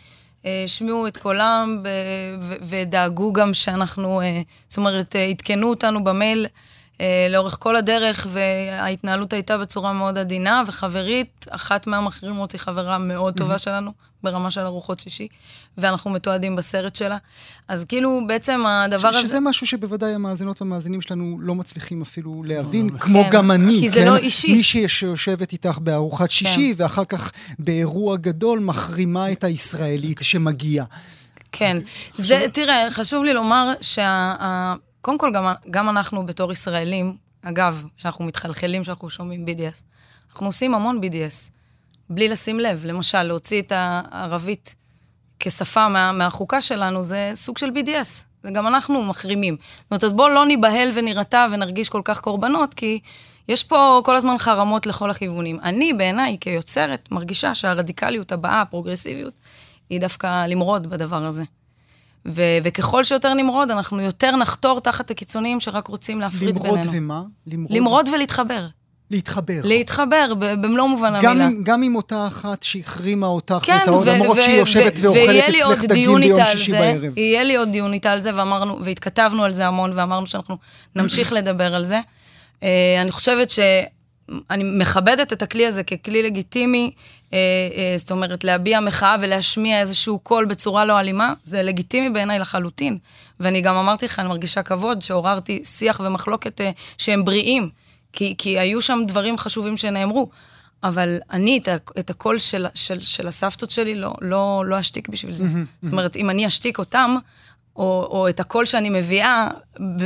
אה, 0.45 0.61
השמיעו 0.65 1.07
את 1.07 1.17
קולם 1.17 1.81
ו- 1.83 2.55
ודאגו 2.61 3.33
גם 3.33 3.53
שאנחנו, 3.53 4.21
אה, 4.21 4.41
זאת 4.67 4.77
אומרת, 4.77 5.15
עדכנו 5.15 5.69
אותנו 5.69 6.03
במייל 6.03 6.45
לאורך 7.29 7.57
כל 7.59 7.75
הדרך, 7.75 8.27
וההתנהלות 8.31 9.33
הייתה 9.33 9.57
בצורה 9.57 9.93
מאוד 9.93 10.17
עדינה 10.17 10.63
וחברית. 10.67 11.45
אחת 11.49 11.87
מהמחרימות 11.87 12.51
היא 12.51 12.59
חברה 12.59 12.97
מאוד 12.97 13.33
טובה 13.37 13.57
שלנו, 13.57 13.91
ברמה 14.23 14.51
של 14.51 14.61
ארוחות 14.61 14.99
שישי, 14.99 15.27
ואנחנו 15.77 16.11
מתועדים 16.11 16.55
בסרט 16.55 16.95
שלה. 16.95 17.17
אז 17.67 17.85
כאילו, 17.85 18.21
בעצם 18.27 18.65
הדבר 18.65 19.07
הזה... 19.07 19.19
שזה 19.19 19.39
משהו 19.39 19.67
שבוודאי 19.67 20.13
המאזינות 20.13 20.61
והמאזינים 20.61 21.01
שלנו 21.01 21.37
לא 21.41 21.55
מצליחים 21.55 22.01
אפילו 22.01 22.43
להבין, 22.43 22.89
כמו 22.97 23.23
כן, 23.23 23.29
גם 23.29 23.51
אני, 23.51 23.79
כי 23.79 23.89
זה 23.89 23.99
כן? 23.99 24.07
לא 24.07 24.17
אישי. 24.17 24.51
מישהי 24.51 24.87
שיושבת 24.87 25.51
איתך 25.51 25.77
בארוחת 25.77 26.31
שישי, 26.31 26.73
ואחר 26.77 27.05
כך 27.05 27.31
באירוע 27.59 28.17
גדול 28.17 28.59
מחרימה 28.59 29.31
את 29.31 29.43
הישראלית 29.43 30.19
שמגיעה. 30.21 30.85
כן. 31.51 31.77
זה, 32.15 32.45
תראה, 32.53 32.91
חשוב 32.91 33.23
לי 33.23 33.33
לומר 33.33 33.73
שה... 33.81 34.73
קודם 35.07 35.17
כל, 35.17 35.31
גם, 35.33 35.53
גם 35.71 35.89
אנחנו 35.89 36.25
בתור 36.25 36.51
ישראלים, 36.51 37.17
אגב, 37.41 37.83
שאנחנו 37.97 38.25
מתחלחלים 38.25 38.83
שאנחנו 38.83 39.09
שומעים 39.09 39.45
BDS, 39.45 39.83
אנחנו 40.31 40.47
עושים 40.47 40.75
המון 40.75 40.99
BDS, 41.03 41.51
בלי 42.09 42.29
לשים 42.29 42.59
לב. 42.59 42.85
למשל, 42.85 43.23
להוציא 43.23 43.61
את 43.61 43.71
הערבית 43.75 44.75
כשפה 45.39 45.89
מה, 45.89 46.11
מהחוקה 46.11 46.61
שלנו, 46.61 47.03
זה 47.03 47.31
סוג 47.35 47.57
של 47.57 47.69
BDS. 47.69 48.23
זה 48.43 48.51
גם 48.51 48.67
אנחנו 48.67 49.03
מחרימים. 49.03 49.57
זאת 49.59 49.91
אומרת, 49.91 50.03
אז 50.03 50.13
בואו 50.13 50.29
לא 50.29 50.45
ניבהל 50.45 50.89
ונירתע 50.93 51.47
ונרגיש 51.51 51.89
כל 51.89 52.01
כך 52.05 52.21
קורבנות, 52.21 52.73
כי 52.73 52.99
יש 53.47 53.63
פה 53.63 54.01
כל 54.05 54.15
הזמן 54.15 54.37
חרמות 54.37 54.85
לכל 54.85 55.09
הכיוונים. 55.09 55.59
אני, 55.63 55.93
בעיניי, 55.93 56.37
כיוצרת, 56.41 57.11
מרגישה 57.11 57.55
שהרדיקליות 57.55 58.31
הבאה, 58.31 58.61
הפרוגרסיביות, 58.61 59.33
היא 59.89 59.99
דווקא 59.99 60.45
למרוד 60.45 60.87
בדבר 60.87 61.25
הזה. 61.25 61.43
ו- 62.27 62.57
וככל 62.63 63.03
שיותר 63.03 63.33
נמרוד, 63.33 63.71
אנחנו 63.71 64.01
יותר 64.01 64.35
נחתור 64.35 64.79
תחת 64.79 65.11
הקיצוניים 65.11 65.59
שרק 65.59 65.87
רוצים 65.87 66.21
להפריד 66.21 66.55
למרוד 66.55 66.79
בינינו. 66.79 66.91
ומה? 66.93 67.21
למרוד. 67.47 67.77
למרוד 67.77 68.09
ולהתחבר. 68.13 68.67
להתחבר. 69.11 69.61
להתחבר 69.63 70.33
במלוא 70.39 70.87
מובן 70.87 71.13
גם 71.21 71.41
המילה. 71.41 71.61
גם 71.63 71.83
עם 71.83 71.95
אותה 71.95 72.27
אחת 72.27 72.63
שהחרימה 72.63 73.27
אותך, 73.27 73.59
כן, 73.63 73.77
ואת 73.87 73.89
ו- 73.89 74.05
למרות 74.05 74.37
ו- 74.37 74.41
שהיא 74.41 74.55
יושבת 74.55 74.99
ו- 74.99 75.03
ואוכלת 75.03 75.43
אצלך 75.49 75.83
דגים 75.85 76.17
ביום 76.19 76.45
שישי 76.45 76.71
זה, 76.71 76.79
בערב. 76.79 77.17
יהיה 77.17 77.43
לי 77.43 77.55
עוד 77.55 77.69
דיון 77.71 77.93
איתה 77.93 78.11
על 78.11 78.19
זה, 78.21 78.31
ואמרנו, 78.35 78.77
והתכתבנו 78.83 79.43
על 79.43 79.53
זה 79.53 79.67
המון, 79.67 79.91
ואמרנו 79.95 80.27
שאנחנו 80.27 80.57
נמשיך 80.95 81.33
לדבר 81.33 81.75
על 81.75 81.83
זה. 81.83 81.99
אה, 82.63 82.97
אני 83.01 83.11
חושבת 83.11 83.49
ש... 83.49 83.59
אני 84.49 84.63
מכבדת 84.63 85.33
את 85.33 85.41
הכלי 85.41 85.67
הזה 85.67 85.83
ככלי 85.83 86.23
לגיטימי, 86.23 86.91
אה, 87.33 87.37
אה, 87.75 87.93
זאת 87.97 88.11
אומרת, 88.11 88.43
להביע 88.43 88.79
מחאה 88.79 89.15
ולהשמיע 89.21 89.81
איזשהו 89.81 90.19
קול 90.19 90.45
בצורה 90.45 90.85
לא 90.85 90.99
אלימה, 90.99 91.33
זה 91.43 91.63
לגיטימי 91.63 92.09
בעיניי 92.09 92.39
לחלוטין. 92.39 92.97
ואני 93.39 93.61
גם 93.61 93.75
אמרתי 93.75 94.05
לך, 94.05 94.19
אני 94.19 94.27
מרגישה 94.27 94.63
כבוד 94.63 95.01
שעוררתי 95.01 95.61
שיח 95.63 96.01
ומחלוקת 96.03 96.61
אה, 96.61 96.71
שהם 96.97 97.25
בריאים, 97.25 97.69
כי, 98.13 98.35
כי 98.37 98.59
היו 98.59 98.81
שם 98.81 98.99
דברים 99.07 99.37
חשובים 99.37 99.77
שנאמרו. 99.77 100.29
אבל 100.83 101.17
אני 101.31 101.57
את, 101.57 101.69
את 101.99 102.09
הקול 102.09 102.39
של, 102.39 102.65
של, 102.73 102.99
של 102.99 103.27
הסבתות 103.27 103.71
שלי 103.71 103.95
לא, 103.95 104.13
לא, 104.21 104.63
לא 104.67 104.79
אשתיק 104.79 105.09
בשביל 105.09 105.35
זה. 105.35 105.45
זאת 105.81 105.91
אומרת, 105.91 106.15
אם 106.15 106.29
אני 106.29 106.47
אשתיק 106.47 106.79
אותם, 106.79 107.15
או, 107.77 108.07
או 108.11 108.29
את 108.29 108.39
הקול 108.39 108.65
שאני 108.65 108.89
מביאה 108.89 109.47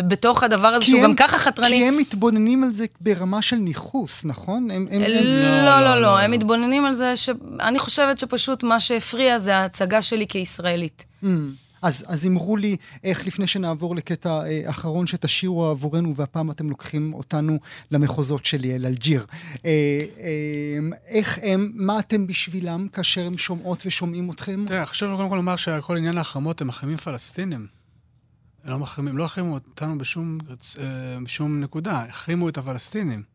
בתוך 0.07 0.43
הדבר 0.43 0.67
הזה, 0.67 0.85
שהוא 0.85 0.97
הם- 0.99 1.03
גם 1.03 1.15
ככה 1.15 1.37
חתרני. 1.39 1.69
כי 1.69 1.87
הם 1.87 1.97
מתבוננים 1.97 2.63
על 2.63 2.71
זה 2.71 2.85
ברמה 3.01 3.41
של 3.41 3.55
ניכוס, 3.55 4.25
נכון? 4.25 4.71
הם, 4.71 4.87
הם, 4.91 5.01
הם... 5.01 5.11
לא, 5.11 5.21
לא, 5.21 5.65
לא, 5.65 5.79
לא, 5.79 5.95
לא, 5.95 6.01
לא. 6.01 6.19
הם 6.19 6.31
מתבוננים 6.31 6.85
על 6.85 6.93
זה 6.93 7.15
ש... 7.15 7.29
אני 7.59 7.79
חושבת 7.79 8.17
שפשוט 8.17 8.63
מה 8.63 8.79
שהפריע 8.79 9.39
זה 9.39 9.57
ההצגה 9.57 10.01
שלי 10.01 10.27
כישראלית. 10.27 11.05
Mm. 11.23 11.27
אז, 11.81 12.05
אז 12.07 12.27
אמרו 12.27 12.57
לי 12.57 12.77
איך 13.03 13.27
לפני 13.27 13.47
שנעבור 13.47 13.95
לקטע 13.95 14.29
אה, 14.29 14.61
אחרון 14.65 15.07
שתשאירו 15.07 15.65
עבורנו, 15.65 16.15
והפעם 16.15 16.51
אתם 16.51 16.69
לוקחים 16.69 17.13
אותנו 17.13 17.59
למחוזות 17.91 18.45
שלי, 18.45 18.75
אל 18.75 18.85
אלג'יר. 18.85 19.25
אה, 19.65 19.69
אה, 20.19 20.97
איך 21.07 21.39
הם, 21.43 21.71
מה 21.75 21.99
אתם 21.99 22.27
בשבילם 22.27 22.87
כאשר 22.87 23.25
הם 23.25 23.37
שומעות 23.37 23.83
ושומעים 23.85 24.31
אתכם? 24.31 24.63
תראה, 24.67 24.85
חשוב 24.85 25.15
קודם 25.15 25.29
כל 25.29 25.35
לומר 25.35 25.55
שכל 25.55 25.97
עניין 25.97 26.17
ההחרמות 26.17 26.61
הם 26.61 26.67
מחרימים 26.67 26.97
פלסטינים. 26.97 27.67
לא 28.65 28.79
מחרימים, 28.79 29.17
לא 29.17 29.25
החרימו 29.25 29.53
אותנו 29.53 29.97
בשום, 29.97 30.37
אה, 30.79 30.85
בשום 31.23 31.59
נקודה, 31.59 32.03
החרימו 32.09 32.49
את 32.49 32.57
הפלסטינים. 32.57 33.31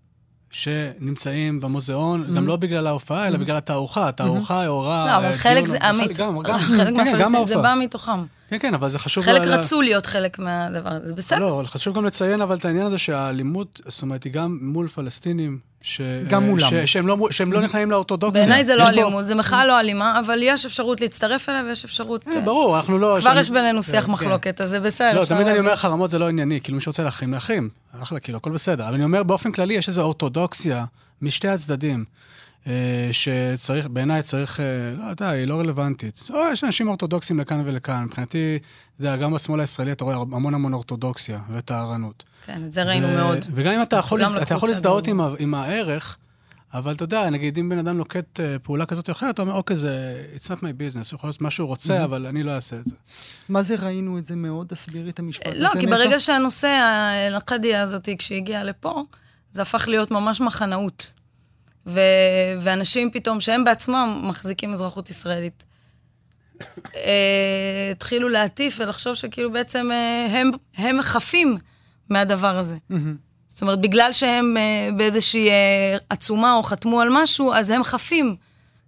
שנמצאים 0.50 1.60
במוזיאון, 1.60 2.36
גם 2.36 2.46
לא 2.46 2.56
בגלל 2.56 2.86
ההופעה, 2.86 3.26
אלא 3.26 3.38
בגלל 3.38 3.56
התערוכה. 3.56 4.08
התערוכה 4.08 4.62
העורה... 4.62 5.06
לא, 5.06 5.16
אבל 5.16 5.24
אה, 5.24 5.36
חלק 5.36 5.66
זה 5.66 5.78
עמית. 5.78 6.16
גם, 6.16 6.42
גם. 6.42 6.58
חלק 6.58 6.94
מהפלסטינים, 6.94 7.46
זה. 7.46 7.56
בא 7.56 7.74
מתוכם. 7.80 8.24
כן, 8.50 8.58
כן, 8.60 8.74
אבל 8.74 8.88
זה 8.88 8.98
חשוב... 8.98 9.24
חלק 9.24 9.42
ל- 9.42 9.54
רצו 9.54 9.80
להיות 9.82 10.06
חלק 10.06 10.38
מהדבר 10.38 10.90
הזה, 10.90 11.06
זה 11.06 11.14
בסדר. 11.14 11.38
לא, 11.38 11.54
אבל 11.56 11.66
חשוב 11.66 11.96
גם 11.96 12.04
לציין 12.04 12.40
אבל 12.40 12.56
את 12.56 12.64
העניין 12.64 12.86
הזה 12.86 12.98
שהאלימות, 12.98 13.80
זאת 13.86 14.02
אומרת, 14.02 14.24
היא 14.24 14.32
גם 14.32 14.58
מול 14.62 14.88
פלסטינים. 14.88 15.58
ש... 15.82 16.00
גם 16.28 16.42
מולם. 16.42 16.68
ש... 16.70 16.74
שהם, 16.74 17.06
לא, 17.06 17.16
שהם 17.30 17.52
לא 17.52 17.60
נכנעים 17.60 17.90
לאורתודוקסיה. 17.90 18.42
בעיניי 18.46 18.64
זה 18.64 18.76
לא 18.76 18.82
יש 18.82 18.88
בו- 18.88 18.94
אלימות, 18.94 19.26
זה 19.26 19.34
מחאה 19.34 19.64
לא 19.66 19.80
אלימה, 19.80 20.20
אבל 20.20 20.38
יש 20.42 20.66
אפשרות 20.66 21.00
להצטרף 21.00 21.48
אליה 21.48 21.62
ויש 21.64 21.84
אפשרות... 21.84 22.28
אה, 22.28 22.34
אה, 22.34 22.40
ברור, 22.40 22.76
אנחנו 22.76 22.98
לא... 22.98 23.16
כבר 23.20 23.30
שאני- 23.30 23.40
יש 23.40 23.50
בינינו 23.50 23.82
כן, 23.82 23.90
שיח 23.92 24.04
כן. 24.06 24.10
מחלוקת, 24.12 24.60
אז 24.60 24.70
זה 24.70 24.80
בסדר. 24.80 25.20
לא, 25.20 25.24
תמיד 25.24 25.46
אני. 25.46 25.58
אומר 25.58 25.76
חרמות 25.76 26.10
זה 26.10 26.18
לא 26.18 26.28
ענייני, 26.28 26.60
כאילו 26.60 26.76
מי 26.76 26.82
שרוצה 26.82 27.04
להחרים, 27.04 27.32
להחרים. 27.32 27.68
אחלה, 28.02 28.20
כאילו, 28.20 28.38
הכל 28.38 28.50
בסדר. 28.50 28.84
אבל 28.86 28.94
אני 28.94 29.04
אומר, 29.04 29.22
באופן 29.22 29.52
כללי, 29.52 29.74
יש 29.74 29.88
איזו 29.88 30.02
אורתודוקסיה 30.02 30.84
משתי 31.22 31.48
הצדדים, 31.48 31.98
אה, 31.98 32.04
שצריך, 33.12 33.86
בעיניי 33.86 34.22
צריך, 34.22 34.60
אה, 34.60 34.64
לא 34.98 35.04
יודע, 35.04 35.28
היא 35.28 35.44
לא 35.46 35.60
רלוונטית. 35.60 36.28
או, 36.30 36.38
יש 36.52 36.64
אנשים 36.64 36.88
אורתודוקסים 36.88 37.40
לכאן 37.40 37.62
ולכאן. 37.66 38.04
מבחינתי, 38.04 38.58
אתה 38.96 39.04
יודע, 39.04 39.16
גם 39.16 39.34
בשמאל 39.34 39.60
הישראלי 39.60 39.92
אתה 39.92 40.04
רואה 40.04 40.16
המון 40.16 40.54
המון 40.54 40.72
אורתודוקסיה 40.72 41.40
וטהרנות. 41.50 42.24
כן, 42.46 42.64
את 42.64 42.72
זה 42.72 42.82
ראינו 42.82 43.08
ו- 43.08 43.16
מאוד. 43.16 43.46
וגם 43.54 43.72
אם 43.72 43.82
אתה 43.82 43.96
יכול, 43.96 44.22
אתה 44.42 44.54
יכול 44.54 44.68
להזדהות. 44.68 45.08
עם, 45.08 45.20
עם 45.38 45.54
הערך, 45.54 46.16
אבל 46.74 46.94
אתה 46.94 47.04
יודע, 47.04 47.30
נגיד 47.30 47.58
אם 47.58 47.68
בן 47.68 47.78
אדם 47.78 47.96
נוקט 47.96 48.40
אה, 48.40 48.58
פעולה 48.58 48.86
כזאת 48.86 49.08
או 49.08 49.12
אחרת, 49.12 49.34
אתה 49.34 49.42
אומר, 49.42 49.52
אוקיי, 49.54 49.76
זה, 49.76 50.24
it's 50.36 50.46
not 50.46 50.58
my 50.58 50.62
business, 50.62 51.14
יכול 51.14 51.28
להיות 51.28 51.40
מה 51.40 51.50
שהוא 51.50 51.68
רוצה, 51.68 52.04
אבל 52.04 52.26
אני 52.26 52.42
לא 52.42 52.50
אעשה 52.50 52.76
את 52.76 52.84
זה. 52.84 52.94
מה 53.48 53.62
זה 53.62 53.74
ראינו 53.82 54.18
את 54.18 54.24
זה 54.24 54.36
מאוד? 54.36 54.66
תסבירי 54.66 55.10
את 55.10 55.18
המשפט 55.18 55.46
הזה, 55.46 55.58
לא, 55.58 55.68
כי. 55.80 55.86
ברגע 55.86 56.20
שהנושא, 56.20 56.66
האלקדיה 56.66 57.82
הזאת, 57.82 58.08
כשהיא 58.18 58.38
הגיעה 58.38 58.64
לפה, 58.64 59.02
זה 59.52 59.62
הפך 59.62 59.88
להיות 59.88 60.10
ממש 60.10 60.40
מחנאות. 60.40 61.12
ו... 61.86 62.00
ואנשים 62.60 63.10
פתאום, 63.10 63.40
שהם 63.40 63.64
בעצמם 63.64 64.20
מחזיקים 64.22 64.72
אזרחות 64.72 65.10
ישראלית, 65.10 65.64
אה, 66.96 67.88
התחילו 67.92 68.28
להטיף 68.28 68.76
ולחשוב 68.80 69.14
שכאילו 69.14 69.52
בעצם 69.52 69.90
אה, 69.92 70.26
הם, 70.40 70.50
הם 70.76 71.02
חפים 71.02 71.58
מהדבר 72.08 72.58
הזה. 72.58 72.76
זאת 73.48 73.62
אומרת, 73.62 73.80
בגלל 73.80 74.12
שהם 74.12 74.56
אה, 74.56 74.88
באיזושהי 74.96 75.48
עצומה 76.10 76.54
או 76.54 76.62
חתמו 76.62 77.00
על 77.00 77.08
משהו, 77.10 77.52
אז 77.52 77.70
הם 77.70 77.84
חפים, 77.84 78.36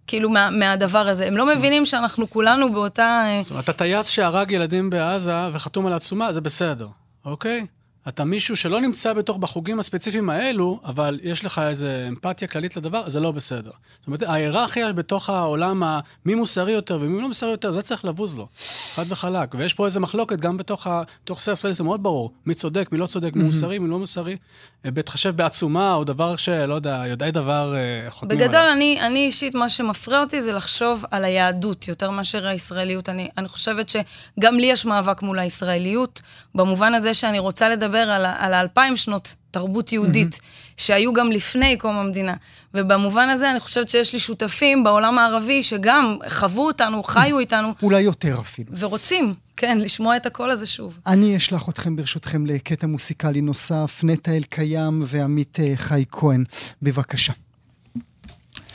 כאילו, 0.07 0.30
מה, 0.30 0.51
מהדבר 0.51 1.09
הזה. 1.09 1.26
הם 1.26 1.36
לא 1.36 1.46
מבינים 1.46 1.86
שאנחנו 1.86 2.30
כולנו 2.30 2.72
באותה... 2.72 3.24
זאת 3.42 3.51
אומרת, 3.51 3.64
אתה 3.64 3.72
טייס 3.72 4.09
שהרג 4.09 4.51
ילדים 4.51 4.90
בעזה 4.90 5.49
וחתום 5.53 5.86
על 5.86 5.92
עצומה, 5.92 6.32
זה 6.32 6.40
בסדר, 6.40 6.88
אוקיי? 7.24 7.66
אתה 8.09 8.24
מישהו 8.24 8.56
שלא 8.56 8.80
נמצא 8.80 9.12
בתוך 9.12 9.36
בחוגים 9.36 9.80
הספציפיים 9.80 10.30
האלו, 10.30 10.80
אבל 10.84 11.20
יש 11.22 11.44
לך 11.44 11.59
איזו 11.59 11.86
אמפתיה 12.09 12.48
כללית 12.48 12.76
לדבר, 12.76 13.09
זה 13.09 13.20
לא 13.20 13.32
בסדר. 13.32 13.70
זאת 13.70 14.06
אומרת, 14.06 14.22
ההיררכיה 14.22 14.92
בתוך 14.92 15.30
העולם, 15.30 15.82
ה- 15.82 16.00
מי 16.24 16.34
מוסרי 16.34 16.72
יותר 16.72 16.98
ומי 17.00 17.22
לא 17.22 17.28
מוסרי 17.28 17.50
יותר, 17.50 17.72
זה 17.72 17.82
צריך 17.82 18.04
לבוז 18.04 18.36
לו, 18.36 18.48
חד 18.94 19.04
וחלק. 19.09 19.54
ויש 19.59 19.74
פה 19.74 19.86
איזו 19.86 20.00
מחלוקת 20.00 20.40
גם 20.40 20.56
בתוך 20.56 20.86
ה... 20.86 21.02
בתוך 21.24 21.40
סר 21.40 21.52
ישראל, 21.52 21.72
זה 21.72 21.84
מאוד 21.84 22.02
ברור. 22.02 22.32
מי 22.46 22.54
צודק, 22.54 22.88
מי 22.92 22.98
לא 22.98 23.06
צודק, 23.06 23.36
מי 23.36 23.44
מוסרי, 23.44 23.78
מי 23.78 23.88
לא 23.88 23.98
מוסרי. 23.98 24.36
בהתחשב 24.85 25.37
בעצומה, 25.37 25.95
או 25.95 26.05
דבר 26.05 26.37
שלא 26.37 26.74
יודע, 26.74 27.03
יודעי 27.07 27.31
דבר 27.31 27.74
אה, 27.76 28.11
חותמים 28.11 28.39
בגדול, 28.39 28.57
עליו. 28.57 28.72
אני, 28.72 29.01
אני 29.01 29.18
אישית, 29.18 29.55
מה 29.55 29.68
שמפריע 29.68 30.20
אותי 30.20 30.43
זה 30.43 30.53
לחשוב 30.53 31.05
על 31.11 31.24
היהדות 31.24 31.89
יותר 31.89 32.11
מאשר 32.11 32.47
הישראליות. 32.47 33.09
אני, 33.09 33.29
אני 33.39 33.49
חושבת 33.49 33.89
שגם 33.89 34.55
לי 34.55 34.66
יש 34.66 34.87
מאבק 34.87 35.22
מול 35.22 35.39
הישראליות, 35.39 36.22
במובן 36.55 36.95
הזה 36.95 37.14
שאני 37.14 37.39
רוצה 37.39 37.68
לדבר 37.68 38.11
על, 38.11 38.26
על 38.39 38.55
האלפיים 38.55 38.97
שנות 38.97 39.35
תרבות 39.59 39.92
יהודית, 39.92 40.40
שהיו 40.76 41.12
גם 41.12 41.32
לפני 41.32 41.76
קום 41.76 41.96
המדינה. 41.96 42.34
ובמובן 42.74 43.28
הזה 43.28 43.50
אני 43.50 43.61
חושבת 43.61 43.88
שיש 43.88 44.12
לי 44.12 44.18
שותפים 44.18 44.84
בעולם 44.84 45.18
הערבי 45.18 45.62
שגם 45.62 46.18
חוו 46.28 46.66
אותנו, 46.66 47.02
חיו 47.02 47.38
איתנו, 47.38 47.74
אולי 47.82 48.00
יותר 48.00 48.40
אפילו. 48.40 48.72
ורוצים, 48.78 49.34
כן, 49.56 49.78
לשמוע 49.80 50.16
את 50.16 50.26
הקול 50.26 50.50
הזה 50.50 50.66
שוב. 50.66 50.98
אני 51.06 51.36
אשלח 51.36 51.68
אתכם 51.68 51.96
ברשותכם 51.96 52.46
לקטע 52.46 52.86
מוסיקלי 52.86 53.40
נוסף, 53.40 54.00
נטע 54.02 54.36
אלקיים 54.36 55.02
ועמית 55.06 55.61
אה, 55.61 55.72
חי 55.76 56.04
כהן. 56.11 56.44
בבקשה. 56.82 57.32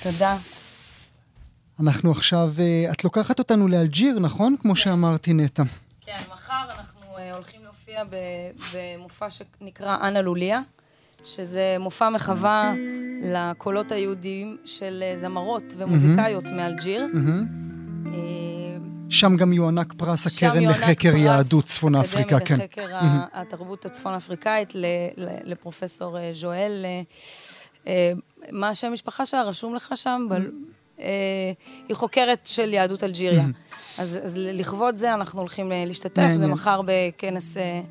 תודה. 0.03 0.37
אנחנו 1.79 2.11
עכשיו, 2.11 2.53
אה, 2.59 2.91
את 2.91 3.03
לוקחת 3.03 3.39
אותנו 3.39 3.67
לאלג'יר, 3.67 4.19
נכון? 4.19 4.55
כמו 4.61 4.75
שאמרתי, 4.75 5.33
נטע. 5.33 5.63
כן, 6.05 6.17
מחר 6.33 6.65
אנחנו 6.77 7.01
uh, 7.01 7.33
הולכים 7.33 7.62
להופיע 7.93 8.19
במופע 8.73 9.27
שנקרא 9.29 9.97
אנה 10.07 10.21
לוליה, 10.21 10.61
שזה 11.23 11.75
מופע 11.79 12.09
מחווה 12.09 12.73
לקולות 13.21 13.91
היהודיים 13.91 14.57
של 14.65 15.03
uh, 15.15 15.19
זמרות 15.19 15.63
ומוזיקאיות 15.77 16.49
מאלג'יר. 16.49 17.07
אה, 18.05 18.77
שם 19.09 19.35
גם 19.35 19.53
יוענק 19.53 19.93
פרס 19.93 20.27
שם 20.27 20.47
הקרן 20.47 20.61
יוענק 20.61 20.77
לחקר 20.77 21.11
פרס 21.11 21.21
יהדות 21.21 21.65
צפון 21.65 21.95
אפריקה, 21.95 22.39
כן. 22.39 22.61
אקדמי 22.61 22.63
לחקר 22.63 22.87
התרבות 23.33 23.85
הצפון 23.85 24.13
אפריקאית 24.13 24.73
לפרופסור 25.17 26.17
אה, 26.17 26.29
ז'ואל. 26.33 26.85
אה, 26.85 27.01
אה, 27.87 28.11
מה 28.51 28.69
השם 28.69 28.87
המשפחה 28.87 29.25
שלה? 29.25 29.43
רשום 29.43 29.75
לך 29.75 29.91
שם? 29.95 30.27
אה, 30.99 31.05
היא 31.87 31.95
חוקרת 31.95 32.45
של 32.45 32.73
יהדות 32.73 33.03
אלג'יריה. 33.03 33.45
אז, 33.97 34.19
אז 34.23 34.37
לכבוד 34.37 34.95
זה 34.95 35.13
אנחנו 35.13 35.39
הולכים 35.39 35.71
אה, 35.71 35.85
להשתתף, 35.85 36.29
זה 36.35 36.47
מחר 36.47 36.81
בכנס... 36.85 37.57
אה, 37.57 37.81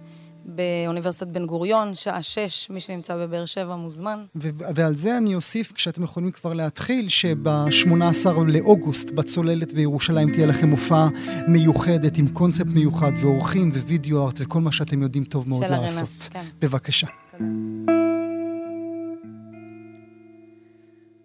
באוניברסיטת 0.44 1.26
בן 1.26 1.46
גוריון, 1.46 1.94
שעה 1.94 2.22
שש, 2.22 2.70
מי 2.70 2.80
שנמצא 2.80 3.16
בבאר 3.16 3.44
שבע 3.44 3.76
מוזמן. 3.76 4.24
ו- 4.36 4.48
ועל 4.74 4.94
זה 4.94 5.18
אני 5.18 5.34
אוסיף, 5.34 5.72
כשאתם 5.72 6.02
יכולים 6.02 6.30
כבר 6.30 6.52
להתחיל, 6.52 7.08
שב-18 7.08 8.28
לאוגוסט 8.46 9.10
בצוללת 9.10 9.72
בירושלים 9.72 10.32
תהיה 10.32 10.46
לכם 10.46 10.70
הופעה 10.70 11.08
מיוחדת 11.48 12.16
עם 12.16 12.28
קונספט 12.28 12.66
מיוחד 12.66 13.12
ואורחים 13.20 13.70
ווידאו 13.70 14.24
ארט 14.24 14.40
וכל 14.40 14.60
מה 14.60 14.72
שאתם 14.72 15.02
יודעים 15.02 15.24
טוב 15.24 15.48
מאוד 15.48 15.62
של 15.62 15.70
לעשות. 15.70 15.98
של 15.98 16.04
הרמס, 16.04 16.28
כן. 16.28 16.44
בבקשה. 16.60 17.06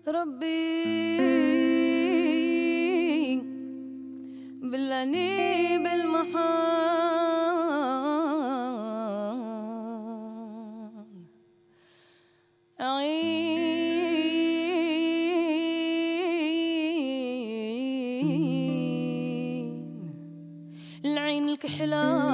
תודה. 0.04 0.24
بلاني 4.78 5.78
بالمحال. 5.78 6.38
عين. 12.80 13.58
العين 21.06 21.50
الكحلة 21.50 22.27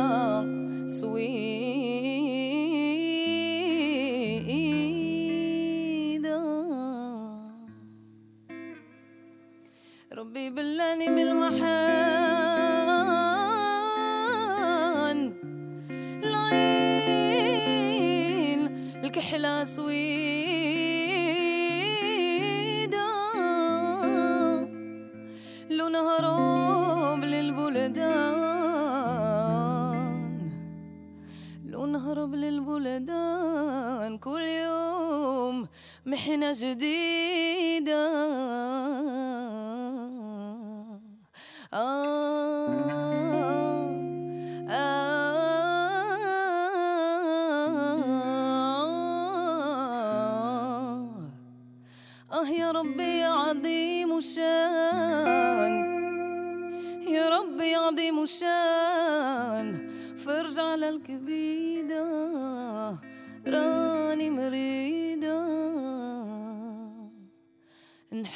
je 36.54 36.76
dis 36.76 37.03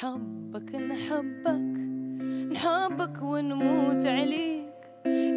نحبك 0.08 0.74
نحبك 0.74 1.76
نحبك 2.52 3.22
ونموت 3.22 4.06
عليك. 4.06 4.72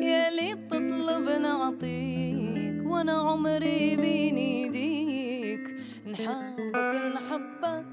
يا 0.10 0.30
لي 0.30 0.56
تطلب 0.70 1.30
نعطيك 1.30 2.86
وأنا 2.86 3.12
عمري 3.12 3.96
بين 3.96 4.38
ايديك 4.38 5.76
نحبك 6.08 6.94
نحبك 7.16 7.86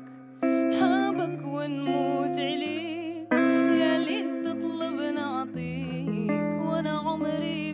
نحبك 0.45 1.41
ونموت 1.47 2.39
عليك. 2.39 3.33
يا 3.83 3.99
لي 3.99 4.19
تطلب 4.45 4.99
نعطيك 5.19 6.51
وأنا 6.67 6.99
عمري 6.99 7.68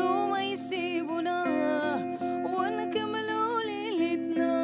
يحسوا 0.00 0.26
ما 0.26 0.42
يسيبونا 0.44 1.44
ونكملوا 2.56 3.62
ليلتنا. 3.62 4.54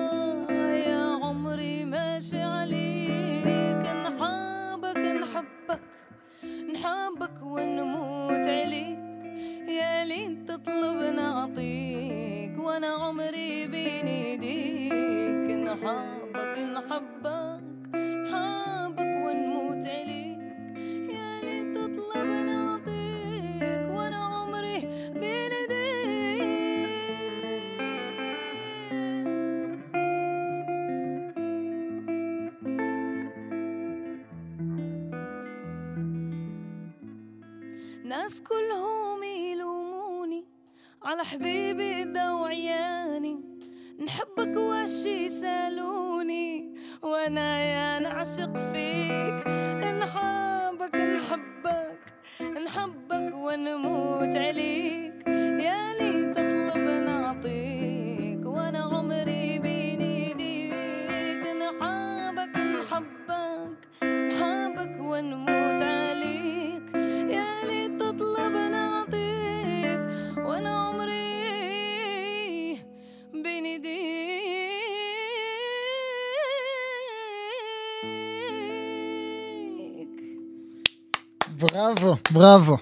يا 0.89 1.05
عمري 1.25 1.85
ماشي 1.85 2.43
عليك 2.43 3.85
نحبك 4.05 4.97
نحبك 4.97 5.83
نحبك 6.73 7.37
ونموت 7.43 8.49
عليك. 8.49 8.99
يا 9.69 10.05
لين 10.05 10.47
تطلب 10.47 10.99
نعطيك 11.17 12.59
وأنا 12.59 12.89
عمري 12.89 13.67
بين 13.67 14.07
ايديك 14.07 15.49
نحبك 15.69 16.59
نحبك. 16.59 17.16
ناس 38.09 38.43
كلهم 38.43 39.23
يلوموني 39.23 40.45
على 41.03 41.25
حبيبي 41.25 42.05
ذا 42.05 42.31
وعياني 42.33 43.41
نحبك 43.99 44.57
واش 44.57 45.07
يسألوني؟ 45.07 46.75
وأنا 47.03 47.61
يا 47.61 47.99
نعشق 47.99 48.57
فيك. 48.73 49.47
نحبك 50.03 50.95
نحبك 50.95 51.46
בראבו. 82.31 82.77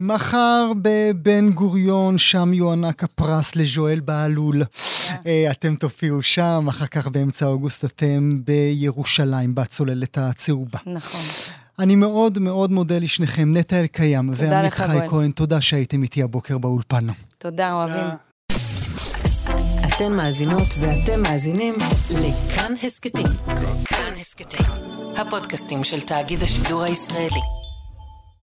מחר 0.00 0.72
בבן 0.82 1.50
גוריון, 1.50 2.18
שם 2.18 2.54
יוענק 2.54 3.04
הפרס 3.04 3.56
לג'ואל 3.56 4.00
בהלול. 4.00 4.62
אה, 5.26 5.50
אתם 5.50 5.74
תופיעו 5.74 6.22
שם, 6.22 6.66
אחר 6.68 6.86
כך 6.86 7.08
באמצע 7.08 7.46
אוגוסט 7.46 7.84
אתם 7.84 8.40
בירושלים, 8.44 9.54
בצוללת 9.54 10.18
הצהובה. 10.18 10.78
נכון. 10.86 11.20
אני 11.78 11.96
מאוד 11.96 12.38
מאוד 12.38 12.72
מודה 12.72 12.98
לשניכם, 12.98 13.56
נטע 13.56 13.80
אלקיים 13.80 14.30
ועמית 14.36 14.74
חי. 14.74 15.08
כהן, 15.08 15.30
תודה 15.30 15.60
שהייתם 15.60 16.02
איתי 16.02 16.22
הבוקר 16.22 16.58
באולפן. 16.58 17.06
תודה, 17.38 17.72
אוהבים. 17.72 18.04
אתן 19.88 20.12
מאזינות 20.12 20.68
ואתם 20.80 21.22
מאזינים 21.22 21.74
לכאן 22.10 22.74
הסכתים. 22.82 23.26
כאן 23.84 24.12
הסכתים, 24.20 24.66
הפודקאסטים 25.16 25.84
של 25.84 26.00
תאגיד 26.00 26.42
השידור 26.42 26.82
הישראלי. 26.82 27.59